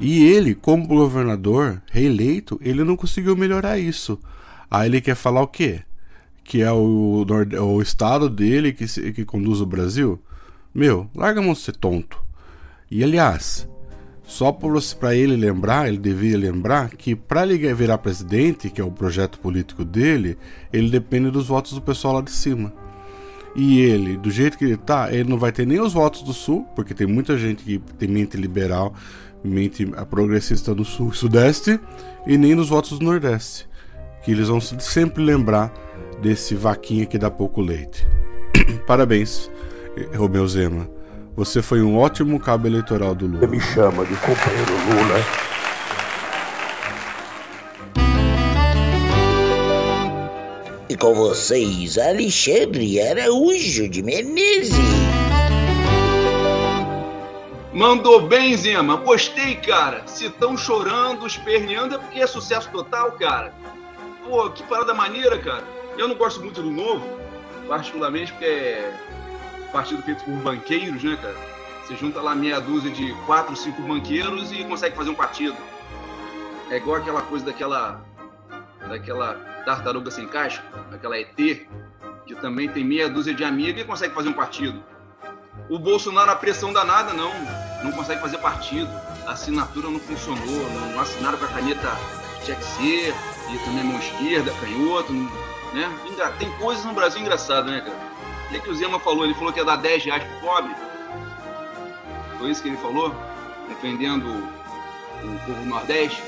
[0.00, 4.18] E ele, como governador reeleito, ele não conseguiu melhorar isso.
[4.70, 5.80] Aí ele quer falar o quê?
[6.42, 7.26] Que é o,
[7.60, 10.18] o estado dele que, que conduz o Brasil?
[10.74, 12.18] Meu, larga a mão de ser tonto.
[12.90, 13.68] E aliás,
[14.24, 18.90] só para ele lembrar, ele devia lembrar que para ele virar presidente, que é o
[18.90, 20.38] projeto político dele,
[20.72, 22.72] ele depende dos votos do pessoal lá de cima.
[23.54, 26.32] E ele, do jeito que ele tá, ele não vai ter nem os votos do
[26.32, 28.94] Sul, porque tem muita gente que tem mente liberal,
[29.42, 31.80] mente progressista no Sul e Sudeste,
[32.26, 33.68] e nem nos votos do Nordeste.
[34.22, 35.72] Que eles vão sempre lembrar
[36.22, 38.06] desse vaquinha que dá pouco leite.
[38.86, 39.50] Parabéns,
[40.14, 40.88] Romeu Zema.
[41.36, 43.40] Você foi um ótimo cabo eleitoral do Lula.
[43.40, 45.49] Você me chama de companheiro Lula.
[50.90, 54.74] E com vocês, Alexandre Araújo de Menezes.
[57.72, 58.96] Mandou bem, Zema.
[58.96, 60.02] Gostei, cara.
[60.08, 63.54] Se estão chorando, esperneando, é porque é sucesso total, cara.
[64.24, 65.62] Pô, que parada maneira, cara.
[65.96, 67.06] Eu não gosto muito do novo,
[67.68, 68.92] particularmente porque é
[69.70, 71.36] partido feito por banqueiros, né, cara?
[71.86, 75.56] Você junta lá meia dúzia de quatro, cinco banqueiros e consegue fazer um partido.
[76.68, 78.04] É igual aquela coisa daquela
[78.88, 84.14] daquela tartaruga sem casco, aquela ET, que também tem meia dúzia de amigos e consegue
[84.14, 84.82] fazer um partido.
[85.68, 87.32] O Bolsonaro, a pressão danada, não.
[87.84, 88.90] Não consegue fazer partido.
[89.26, 91.88] A assinatura não funcionou, não assinaram com a caneta
[92.44, 93.14] tinha que ser,
[93.52, 95.90] e também mão esquerda, canhoto, né?
[96.38, 97.96] Tem coisas no Brasil engraçadas, né, cara?
[98.46, 99.24] O que, que o Zema falou?
[99.24, 100.74] Ele falou que ia dar 10 reais pro pobre.
[102.38, 103.14] Foi isso que ele falou?
[103.68, 106.20] Defendendo o povo Nordeste.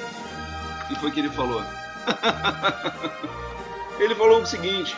[0.85, 1.65] O que foi que ele falou?
[3.99, 4.97] ele falou o seguinte,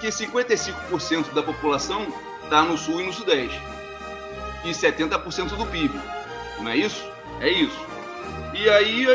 [0.00, 2.06] que 55% da população
[2.44, 3.60] está no Sul e no Sudeste.
[4.64, 5.98] E 70% do PIB.
[6.60, 7.04] Não é isso?
[7.40, 7.78] É isso.
[8.54, 9.06] E aí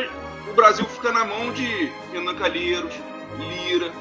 [0.50, 2.94] o Brasil fica na mão de Renan Calheiros,
[3.38, 3.92] Lira,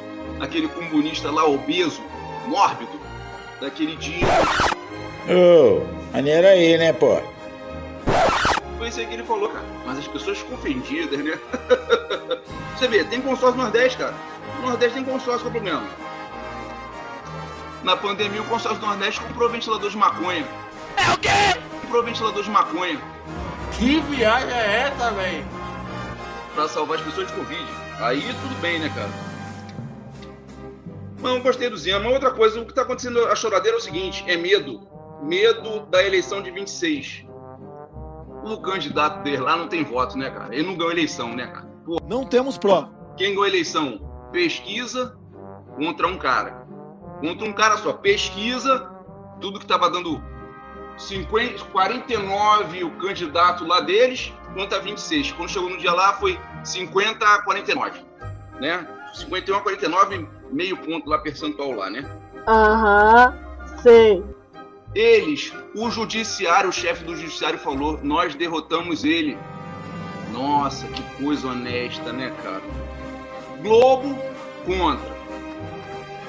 [0.41, 2.03] aquele comunista lá obeso,
[2.47, 3.01] mórbido,
[3.61, 4.27] daquele dia.
[5.29, 7.21] Ô, oh, aí, né, pô?
[8.81, 9.67] Foi isso aí que ele falou, cara.
[9.85, 11.39] Mas as pessoas ficam ofendidas, né?
[12.75, 14.15] Você vê, tem consórcio no Nordeste, cara.
[14.57, 15.87] No Nordeste tem consórcio, qual é o problema?
[17.85, 20.49] Na pandemia, o consórcio do Nordeste comprou ventilador de maconha.
[20.97, 21.61] É o quê?
[21.83, 22.99] Comprou ventilador de maconha.
[23.73, 25.45] Que viagem é essa, velho?
[26.55, 27.67] Pra salvar as pessoas de Covid.
[27.99, 29.11] Aí tudo bem, né, cara?
[31.19, 32.09] Não, gostei do Zema.
[32.09, 34.89] Outra coisa, o que tá acontecendo, a choradeira é o seguinte, é medo.
[35.23, 37.29] Medo da eleição de 26.
[38.43, 40.55] O candidato dele lá não tem voto, né, cara?
[40.55, 41.67] Ele não ganhou eleição, né, cara?
[41.85, 42.91] Pô, não temos prova.
[43.17, 44.01] Quem ganhou eleição?
[44.33, 45.19] Pesquisa
[45.77, 46.67] contra um cara.
[47.21, 47.93] Contra um cara só.
[47.93, 48.91] Pesquisa,
[49.41, 50.23] tudo que tava dando
[50.97, 55.33] 50, 49 o candidato lá deles contra 26.
[55.33, 58.01] Quando chegou no dia lá foi 50 a 49,
[58.61, 58.87] né?
[59.15, 62.09] 51 a 49, meio ponto lá percentual lá, né?
[62.47, 63.35] Aham,
[63.83, 64.25] sei.
[64.95, 69.39] Eles, o judiciário, o chefe do judiciário falou, nós derrotamos ele.
[70.33, 72.63] Nossa, que coisa honesta, né, cara?
[73.63, 74.19] Globo
[74.67, 75.17] contra.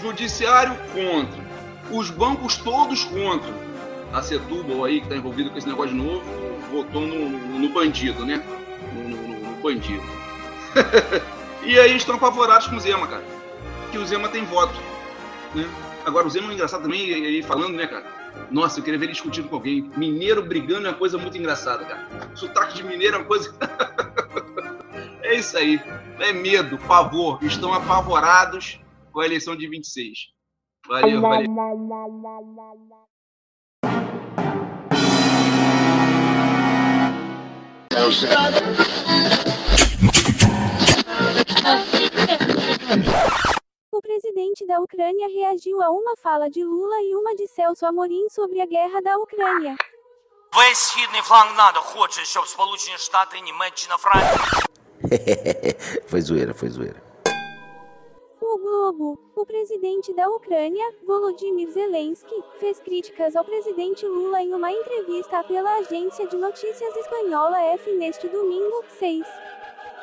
[0.02, 1.42] Judiciário contra.
[1.90, 3.52] Os bancos todos contra.
[4.14, 6.24] A Setúbal aí, que está envolvido com esse negócio de novo,
[6.70, 8.44] votou no, no bandido, né?
[8.94, 10.04] No, no, no bandido.
[11.64, 13.24] e aí estão apavorados com o Zema, cara.
[13.92, 14.78] Que o Zema tem voto.
[15.56, 15.68] Né?
[16.06, 18.21] Agora, o Zema é engraçado também, ele falando, né, cara?
[18.50, 19.90] Nossa, eu queria ver ele discutindo com alguém.
[19.96, 22.36] Mineiro brigando é uma coisa muito engraçada, cara.
[22.36, 23.56] Sotaque de mineiro é uma coisa.
[25.24, 25.82] é isso aí.
[26.20, 27.40] É medo, pavor.
[27.42, 28.80] Estão apavorados
[29.12, 30.32] com a eleição de 26.
[30.88, 31.46] Valeu, valeu
[44.41, 48.27] O presidente da Ucrânia reagiu a uma fala de Lula e uma de Celso Amorim
[48.31, 49.77] sobre a guerra da Ucrânia.
[50.55, 54.63] Весь східний фланг НАТО хоче, щоб Сполучені Штати, Німеччина, Франція.
[56.11, 57.01] foi zoeira, foi zoeira.
[58.41, 64.73] O Globo, o presidente da Ucrânia, Volodymyr Zelensky, fez críticas ao presidente Lula em uma
[64.73, 69.27] entrevista pela agência de notícias espanhola F neste domingo, 6.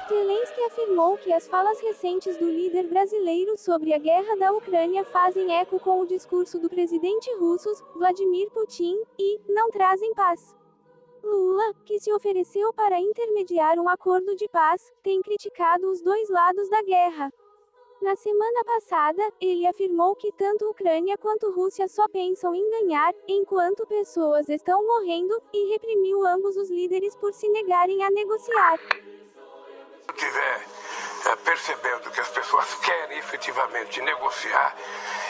[0.08, 5.54] Zelensky afirmou que as falas recentes do líder brasileiro sobre a guerra da Ucrânia fazem
[5.54, 10.56] eco com o discurso do presidente russo, Vladimir Putin, e não trazem paz.
[11.22, 16.70] Lula, que se ofereceu para intermediar um acordo de paz, tem criticado os dois lados
[16.70, 17.30] da guerra.
[18.00, 23.86] Na semana passada, ele afirmou que tanto Ucrânia quanto Rússia só pensam em ganhar, enquanto
[23.86, 28.78] pessoas estão morrendo, e reprimiu ambos os líderes por se negarem a negociar
[30.12, 30.66] estiver
[31.26, 34.74] é, percebendo que as pessoas querem efetivamente negociar,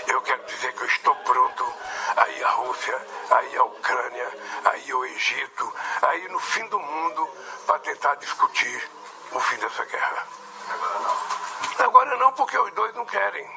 [0.06, 1.74] eu quero dizer que eu estou pronto
[2.16, 4.28] a ir à Rússia, a ir à Ucrânia,
[4.64, 7.28] a ir ao Egito, a ir no fim do mundo
[7.66, 8.90] para tentar discutir
[9.32, 10.26] o fim dessa guerra.
[10.70, 11.84] Agora não.
[11.86, 13.50] Agora não, porque os dois não querem.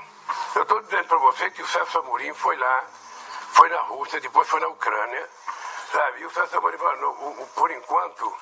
[0.55, 2.83] Eu estou dizendo para você que o Celso Amorim foi lá,
[3.53, 5.29] foi na Rússia, depois foi na Ucrânia,
[5.91, 6.21] sabe?
[6.21, 8.37] E o Celso Amorim falou, por enquanto,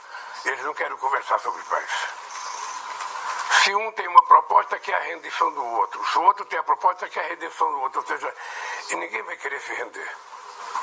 [0.46, 2.19] eles não querem conversar sobre paz.
[3.70, 6.58] Se um tem uma proposta que é a rendição do outro, se o outro tem
[6.58, 8.34] a proposta que é a redenção do outro, ou seja,
[8.90, 10.12] e ninguém vai querer se render.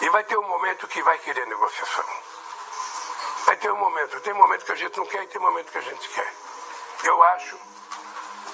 [0.03, 2.05] E vai ter um momento que vai querer negociação.
[3.45, 5.79] Vai ter um momento, tem momento que a gente não quer e tem momento que
[5.79, 6.33] a gente quer.
[7.03, 7.59] Eu acho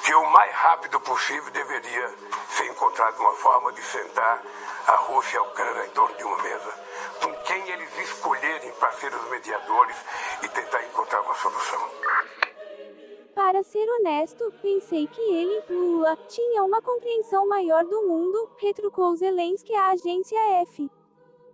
[0.02, 2.14] que o mais rápido possível deveria
[2.56, 4.42] ser encontrada uma forma de sentar
[4.86, 6.84] a Rússia e a Ucrânia em torno de uma mesa,
[7.22, 9.96] com quem eles escolherem para ser os mediadores
[10.40, 11.90] e tentar encontrar uma solução.
[13.34, 19.74] Para ser honesto, pensei que ele, Lula, tinha uma compreensão maior do mundo, retrucou Zelensky
[19.74, 20.90] à agência F.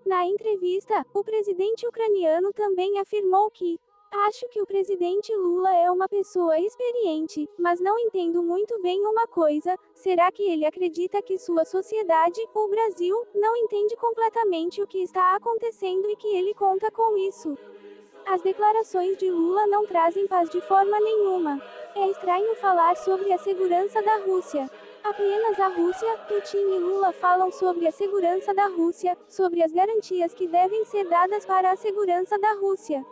[0.04, 3.78] Na entrevista, o presidente ucraniano também afirmou que
[4.10, 9.26] Acho que o presidente Lula é uma pessoa experiente, mas não entendo muito bem uma
[9.26, 15.02] coisa: será que ele acredita que sua sociedade, o Brasil, não entende completamente o que
[15.02, 17.56] está acontecendo e que ele conta com isso?
[18.30, 21.62] As declarações de Lula não trazem paz de forma nenhuma.
[21.96, 24.70] É estranho falar sobre a segurança da Rússia.
[25.02, 30.34] Apenas a Rússia, Putin e Lula falam sobre a segurança da Rússia, sobre as garantias
[30.34, 33.02] que devem ser dadas para a segurança da Rússia.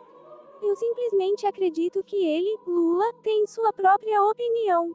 [0.63, 4.95] Eu simplesmente acredito que ele, Lula, tem sua própria opinião.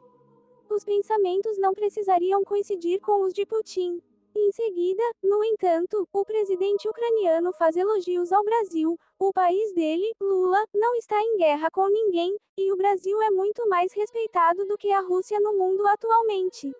[0.70, 4.00] Os pensamentos não precisariam coincidir com os de Putin.
[4.34, 8.98] Em seguida, no entanto, o presidente ucraniano faz elogios ao Brasil.
[9.18, 13.68] O país dele, Lula, não está em guerra com ninguém, e o Brasil é muito
[13.68, 16.72] mais respeitado do que a Rússia no mundo atualmente.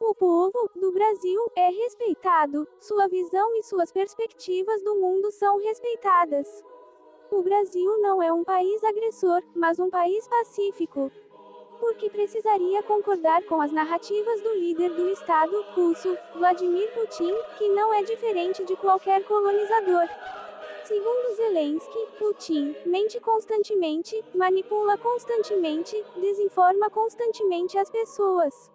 [0.00, 6.64] O povo do Brasil é respeitado, sua visão e suas perspectivas do mundo são respeitadas.
[7.30, 11.12] O Brasil não é um país agressor, mas um país pacífico.
[11.80, 17.92] Porque precisaria concordar com as narrativas do líder do Estado russo, Vladimir Putin, que não
[17.92, 20.06] é diferente de qualquer colonizador.
[20.84, 28.70] Segundo Zelensky, Putin mente constantemente, manipula constantemente, desinforma constantemente as pessoas.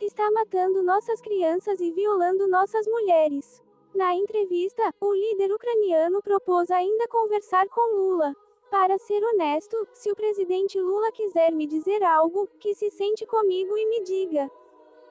[0.00, 3.62] Está matando nossas crianças e violando nossas mulheres.
[3.94, 8.34] Na entrevista, o líder ucraniano propôs ainda conversar com Lula.
[8.72, 13.76] Para ser honesto, se o presidente Lula quiser me dizer algo, que se sente comigo
[13.76, 14.50] e me diga.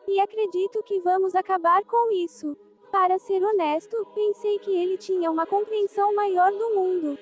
[0.08, 2.58] E acredito que vamos acabar com isso.
[2.92, 7.20] Para ser honesto, pensei que ele tinha uma compreensão maior do mundo.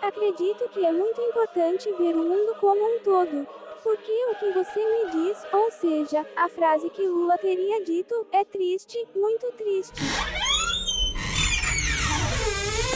[0.00, 3.46] Acredito que é muito importante ver o mundo como um todo.
[3.82, 8.46] Porque o que você me diz, ou seja, a frase que Lula teria dito, é
[8.46, 10.00] triste, muito triste.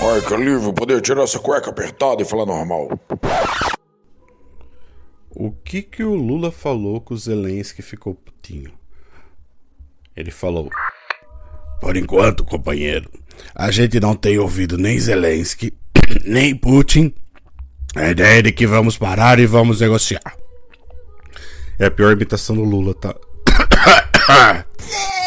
[0.03, 2.89] Ai, que alívio poder tirar essa cueca apertada e falar normal.
[5.31, 8.73] O que que o Lula falou que o Zelensky ficou putinho?
[10.17, 10.71] Ele falou:
[11.83, 13.11] Por enquanto, companheiro,
[13.55, 15.75] a gente não tem ouvido nem Zelensky,
[16.25, 17.15] nem Putin.
[17.95, 20.35] A ideia é de que vamos parar e vamos negociar.
[21.79, 23.15] É a pior imitação do Lula, tá?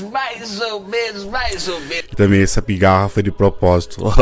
[0.00, 2.10] mais ou menos, mais ou menos.
[2.16, 4.04] Também essa pigarra foi de propósito.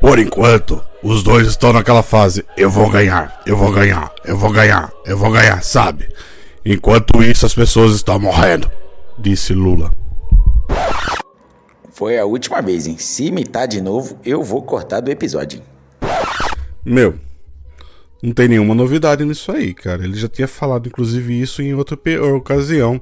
[0.00, 2.44] Por enquanto, os dois estão naquela fase.
[2.56, 6.08] Eu vou ganhar, eu vou ganhar, eu vou ganhar, eu vou ganhar, sabe?
[6.64, 8.70] Enquanto isso, as pessoas estão morrendo,
[9.18, 9.92] disse Lula.
[11.90, 12.98] Foi a última vez, hein?
[12.98, 15.62] Se imitar de novo, eu vou cortar do episódio.
[16.84, 17.18] Meu,
[18.22, 20.04] não tem nenhuma novidade nisso aí, cara.
[20.04, 21.98] Ele já tinha falado, inclusive, isso em outra
[22.34, 23.00] ocasião.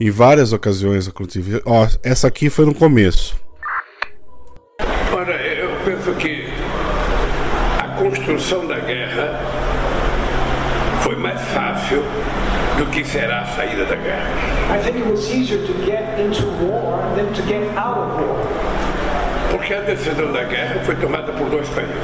[0.00, 1.60] Em várias ocasiões, inclusive.
[1.66, 3.36] Ó, essa aqui foi no começo.
[5.12, 6.44] Ora, eu penso que
[7.78, 9.40] a construção da guerra
[11.02, 12.02] foi mais fácil
[12.78, 14.30] do que será a saída da guerra.
[14.72, 18.97] I think it was easier to get into war than to get out of war.
[19.50, 21.94] Porque a decisão da guerra foi tomada por dois países.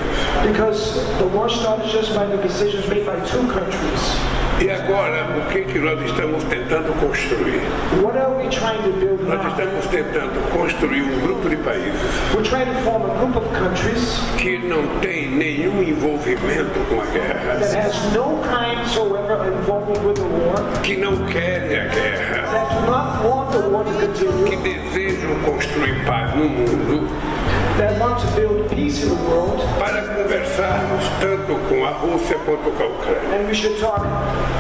[0.47, 4.17] Because the war started just by the decisions made by two countries.
[4.61, 7.61] E agora, o que, que nós estamos tentando construir?
[8.01, 9.49] What are we trying to build Nós now?
[9.51, 12.01] estamos tentando construir um grupo de países
[12.33, 17.05] We're trying to form a group of countries que não tem nenhum envolvimento com a
[17.07, 22.43] guerra, that has no kind whatsoever involvement with the war, que não querem a guerra,
[22.53, 27.09] that do not want the war to continue, que desejam construir paz no mundo,
[27.79, 32.71] that want to build peace in the world, para conversarmos tanto com a Rússia quanto
[32.71, 33.35] com a Ucrânia.
[33.41, 34.03] and we should talk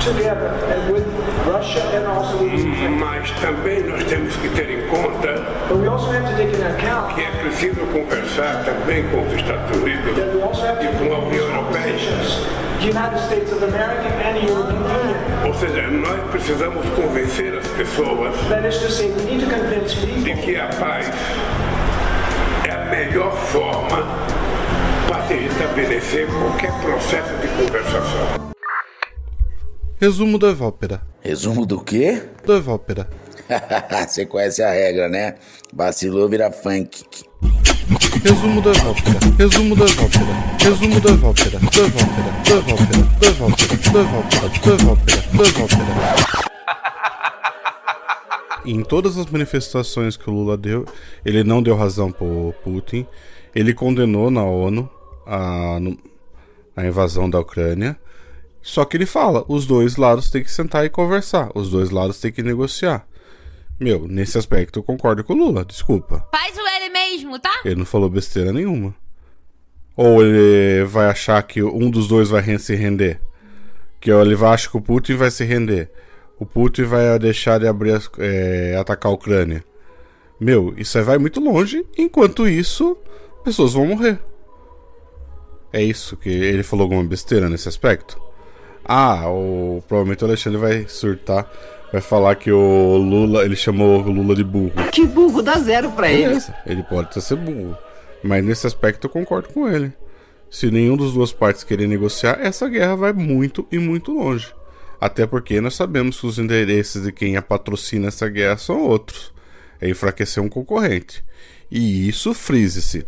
[0.01, 1.05] together and with
[1.47, 2.99] Russia and also with Ukraine.
[2.99, 6.67] Mas também nós temos que ter em conta But we also have to take into
[6.67, 10.89] account que é preciso conversar também com os Estados Unidos that we also have e
[10.89, 11.65] to com a União Europeia.
[11.65, 12.47] conversations,
[12.81, 15.47] the United States of America and the European Union.
[15.47, 19.95] Ou seja, nós precisamos convencer as pessoas That is to say, we need to convince
[19.95, 21.11] de people que a paz
[23.15, 24.27] melhor forma
[25.07, 28.53] para se estabelecer qualquer processo de conversação.
[30.01, 31.01] Resumo da Evópera.
[31.21, 32.21] Resumo do quê?
[32.45, 33.09] Da Evópera.
[34.09, 35.37] Você conhece a regra, né?
[35.73, 37.05] Vacilou vira funk.
[38.25, 39.19] Resumo da Evópera.
[39.39, 40.27] Resumo da Evópera.
[40.61, 41.61] Resumo da Evópera.
[41.61, 42.33] Da Evópera.
[42.43, 43.03] Da Evópera.
[43.21, 43.77] Da Evópera.
[43.93, 44.49] Da Evópera.
[44.59, 45.23] Da Evópera.
[45.33, 46.44] Da Evópera.
[48.65, 50.87] Em todas as manifestações que o Lula deu,
[51.25, 53.07] ele não deu razão pro Putin.
[53.55, 54.89] Ele condenou na ONU
[55.27, 55.79] a,
[56.77, 57.99] a invasão da Ucrânia.
[58.63, 62.19] Só que ele fala, os dois lados têm que sentar e conversar, os dois lados
[62.19, 63.07] têm que negociar.
[63.79, 66.27] Meu, nesse aspecto eu concordo com o Lula, desculpa.
[66.31, 67.61] Faz o ele mesmo, tá?
[67.65, 68.95] Ele não falou besteira nenhuma.
[69.97, 73.21] Ou ele vai achar que um dos dois vai se render?
[74.01, 75.91] Que ele vai achar que o Putin vai se render.
[76.39, 79.65] O Putin vai deixar de abrir as, é, atacar a Ucrânia.
[80.39, 81.87] Meu, isso aí vai muito longe.
[81.97, 82.97] Enquanto isso,
[83.45, 84.19] pessoas vão morrer.
[85.73, 88.21] É isso que ele falou alguma besteira nesse aspecto?
[88.85, 91.51] Ah, o, provavelmente o Alexandre vai surtar,
[91.91, 94.73] vai falar que o Lula, ele chamou o Lula de burro.
[94.93, 96.75] Que burro dá zero pra Beleza, ele.
[96.75, 97.77] Ele pode ser burro,
[98.23, 99.93] mas nesse aspecto eu concordo com ele.
[100.51, 104.55] Se nenhum dos duas partes querer negociar, essa guerra vai muito e muito longe.
[105.01, 109.33] Até porque nós sabemos que os interesses de quem a patrocina essa guerra são outros.
[109.81, 111.25] É enfraquecer um concorrente.
[111.71, 113.07] E isso frise-se.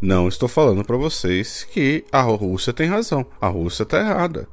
[0.00, 3.26] Não estou falando para vocês que a Rússia tem razão.
[3.40, 4.48] A Rússia está errada.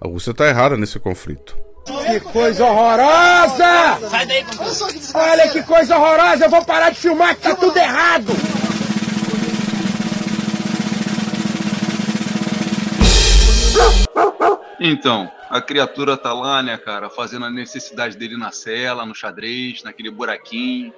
[0.00, 1.56] A Rússia está errada nesse conflito.
[1.84, 3.98] Que coisa horrorosa!
[5.14, 6.44] Olha que coisa horrorosa!
[6.44, 8.57] Eu vou parar de filmar que tá tudo errado!
[14.80, 19.82] Então, a criatura tá lá, né, cara, fazendo a necessidade dele na cela, no xadrez,
[19.82, 20.92] naquele buraquinho.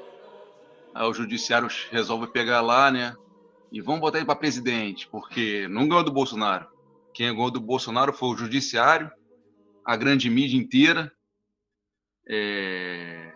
[0.94, 3.16] Aí o judiciário resolve pegar lá, né?
[3.72, 6.66] E vamos botar ele para presidente, porque não ganhou do Bolsonaro.
[7.14, 9.10] Quem ganhou do Bolsonaro foi o judiciário,
[9.84, 11.10] a grande mídia inteira,
[12.28, 13.32] é...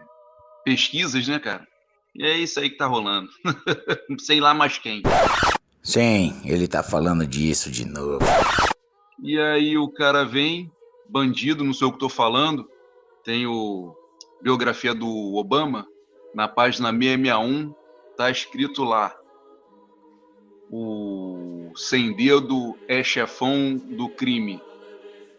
[0.64, 1.66] pesquisas, né, cara?
[2.14, 3.28] E é isso aí que tá rolando.
[4.20, 5.02] Sei lá mais quem.
[5.82, 8.24] Sim, ele tá falando disso de novo.
[9.24, 10.70] E aí o cara vem,
[11.08, 12.70] bandido, não sei o que tô falando.
[13.24, 13.96] Tem o
[14.42, 15.88] biografia do Obama,
[16.34, 17.74] na página 661,
[18.18, 19.16] tá escrito lá.
[20.70, 24.62] O sem dedo é chefão do crime.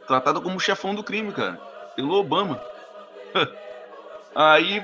[0.08, 1.58] Tratado como chefão do crime, cara.
[1.96, 2.60] Pelo Obama.
[4.34, 4.82] Aí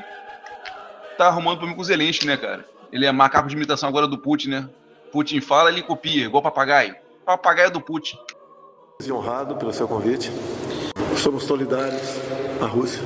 [1.17, 2.69] tá arrumando problema com o Zelensky, né, cara?
[2.91, 4.69] Ele é macaco de imitação agora do Putin, né?
[5.11, 6.95] Putin fala, ele copia, igual papagaio.
[7.25, 8.15] Papagaio do Putin.
[9.09, 10.29] Honrado pelo seu convite.
[11.17, 12.01] Somos solidários
[12.61, 13.01] à Rússia.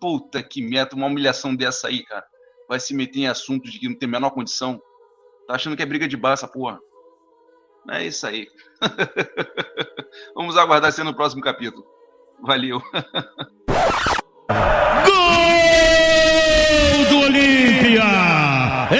[0.00, 2.24] Puta que meta, uma humilhação dessa aí, cara.
[2.68, 4.80] Vai se meter em assuntos de que não tem a menor condição.
[5.46, 6.78] Tá achando que é briga de bar essa porra.
[7.90, 8.48] É isso aí.
[10.34, 11.84] Vamos aguardar ser no próximo capítulo.
[12.42, 12.80] Valeu.
[15.06, 18.02] Gol do Olímpia!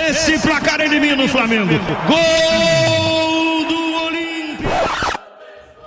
[0.08, 1.72] Esse placar elimina o Flamengo.
[2.06, 2.81] Gol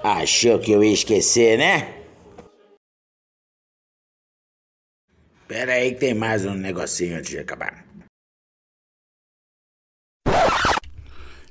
[0.07, 1.95] Achou que eu ia esquecer, né?
[5.47, 7.83] Pera aí que tem mais um negocinho antes de acabar.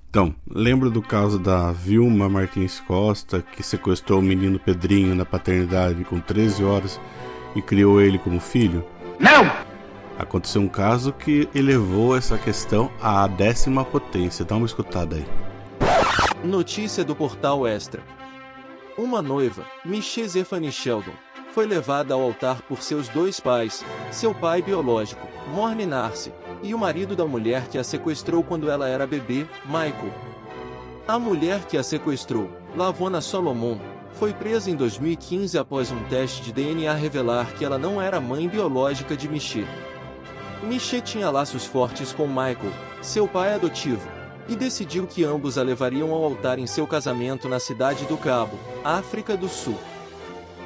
[0.09, 6.05] Então, lembra do caso da Vilma Martins Costa, que sequestrou o menino Pedrinho na paternidade
[6.05, 7.01] com 13 horas
[7.57, 8.87] e criou ele como filho?
[9.19, 9.51] Não!
[10.17, 14.45] Aconteceu um caso que elevou essa questão à décima potência.
[14.45, 15.27] Dá uma escutada aí.
[16.45, 18.01] Notícia do portal Extra.
[18.97, 21.15] Uma noiva, Michelle Zephanie Sheldon,
[21.53, 26.33] foi levada ao altar por seus dois pais, seu pai biológico, Morne Narcy,
[26.63, 30.15] e o marido da mulher que a sequestrou quando ela era bebê, Michael.
[31.09, 33.81] A mulher que a sequestrou, Lavona Solomon,
[34.13, 38.49] foi presa em 2015 após um teste de DNA revelar que ela não era mãe
[38.49, 39.67] biológica de Michelle.
[40.63, 42.73] Michelle tinha laços fortes com Michael,
[43.03, 44.09] seu pai adotivo,
[44.49, 48.57] e decidiu que ambos a levariam ao altar em seu casamento na cidade do Cabo,
[48.85, 49.79] África do Sul.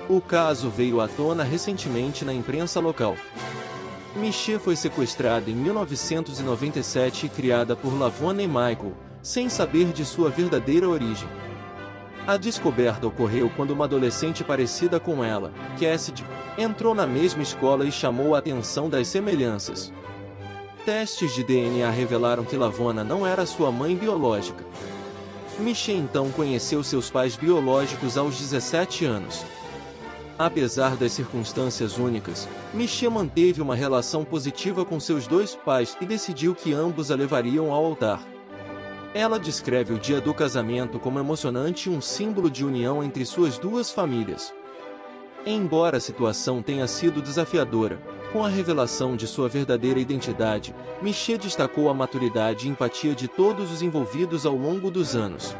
[0.09, 3.16] O caso veio à tona recentemente na imprensa local.
[4.16, 8.93] Michelle foi sequestrada em 1997 e criada por Lavona e Michael,
[9.23, 11.29] sem saber de sua verdadeira origem.
[12.27, 16.25] A descoberta ocorreu quando uma adolescente parecida com ela, Cassidy,
[16.59, 19.93] entrou na mesma escola e chamou a atenção das semelhanças.
[20.85, 24.64] Testes de DNA revelaram que Lavona não era sua mãe biológica.
[25.59, 29.45] Michelle então conheceu seus pais biológicos aos 17 anos.
[30.39, 36.55] Apesar das circunstâncias únicas, Michelle manteve uma relação positiva com seus dois pais e decidiu
[36.55, 38.23] que ambos a levariam ao altar.
[39.13, 43.59] Ela descreve o dia do casamento como emocionante e um símbolo de união entre suas
[43.59, 44.55] duas famílias.
[45.45, 47.99] Embora a situação tenha sido desafiadora,
[48.33, 53.72] com a revelação de sua verdadeira identidade, Michelle destacou a maturidade e empatia de todos
[53.72, 55.57] os envolvidos ao longo dos anos.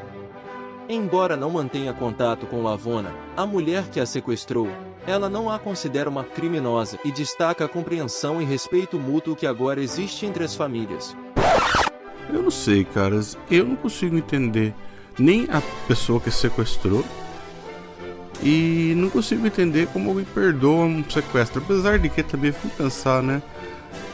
[0.89, 4.69] Embora não mantenha contato com Lavona, a mulher que a sequestrou,
[5.07, 9.83] ela não a considera uma criminosa e destaca a compreensão e respeito mútuo que agora
[9.83, 11.17] existe entre as famílias.
[12.31, 13.37] Eu não sei, caras.
[13.51, 14.75] Eu não consigo entender
[15.19, 17.05] nem a pessoa que sequestrou
[18.43, 21.63] e não consigo entender como alguém perdoa um sequestro.
[21.63, 23.43] Apesar de que também fui pensar, né?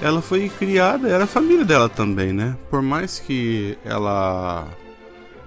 [0.01, 2.57] ela foi criada, era a família dela também, né?
[2.71, 4.69] Por mais que ela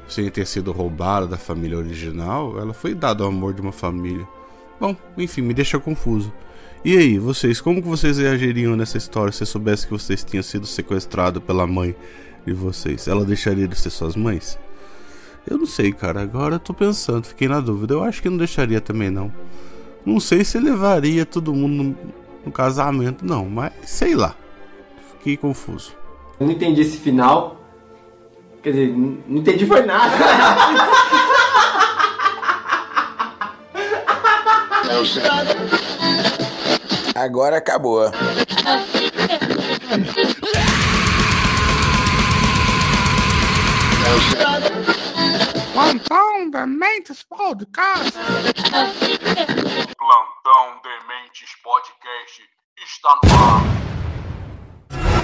[0.07, 4.25] sem ter sido roubada da família original, ela foi dada ao amor de uma família.
[4.79, 6.31] Bom, enfim, me deixa confuso.
[6.85, 10.65] E aí, vocês, como que vocês reagiriam nessa história se soubesse que vocês tinham sido
[10.65, 11.93] sequestrados pela mãe
[12.45, 13.07] de vocês?
[13.07, 14.57] Ela deixaria de ser suas mães?
[15.49, 16.21] Eu não sei, cara.
[16.21, 17.93] Agora eu tô pensando, fiquei na dúvida.
[17.93, 19.31] Eu acho que não deixaria também, não.
[20.05, 21.97] Não sei se levaria todo mundo no,
[22.45, 24.35] no casamento, não, mas sei lá.
[25.17, 25.93] Fiquei confuso.
[26.39, 27.61] Eu não entendi esse final.
[28.61, 30.15] Quer dizer, não entendi foi nada.
[37.15, 38.11] Agora acabou.
[45.77, 48.11] Plantão Dementes Podcast.
[49.95, 52.41] Plantão Dementes Podcast
[52.83, 53.61] está no ar.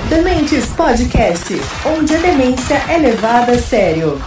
[0.10, 1.56] Dementes Podcast,
[1.97, 4.22] onde a demência é levada a sério.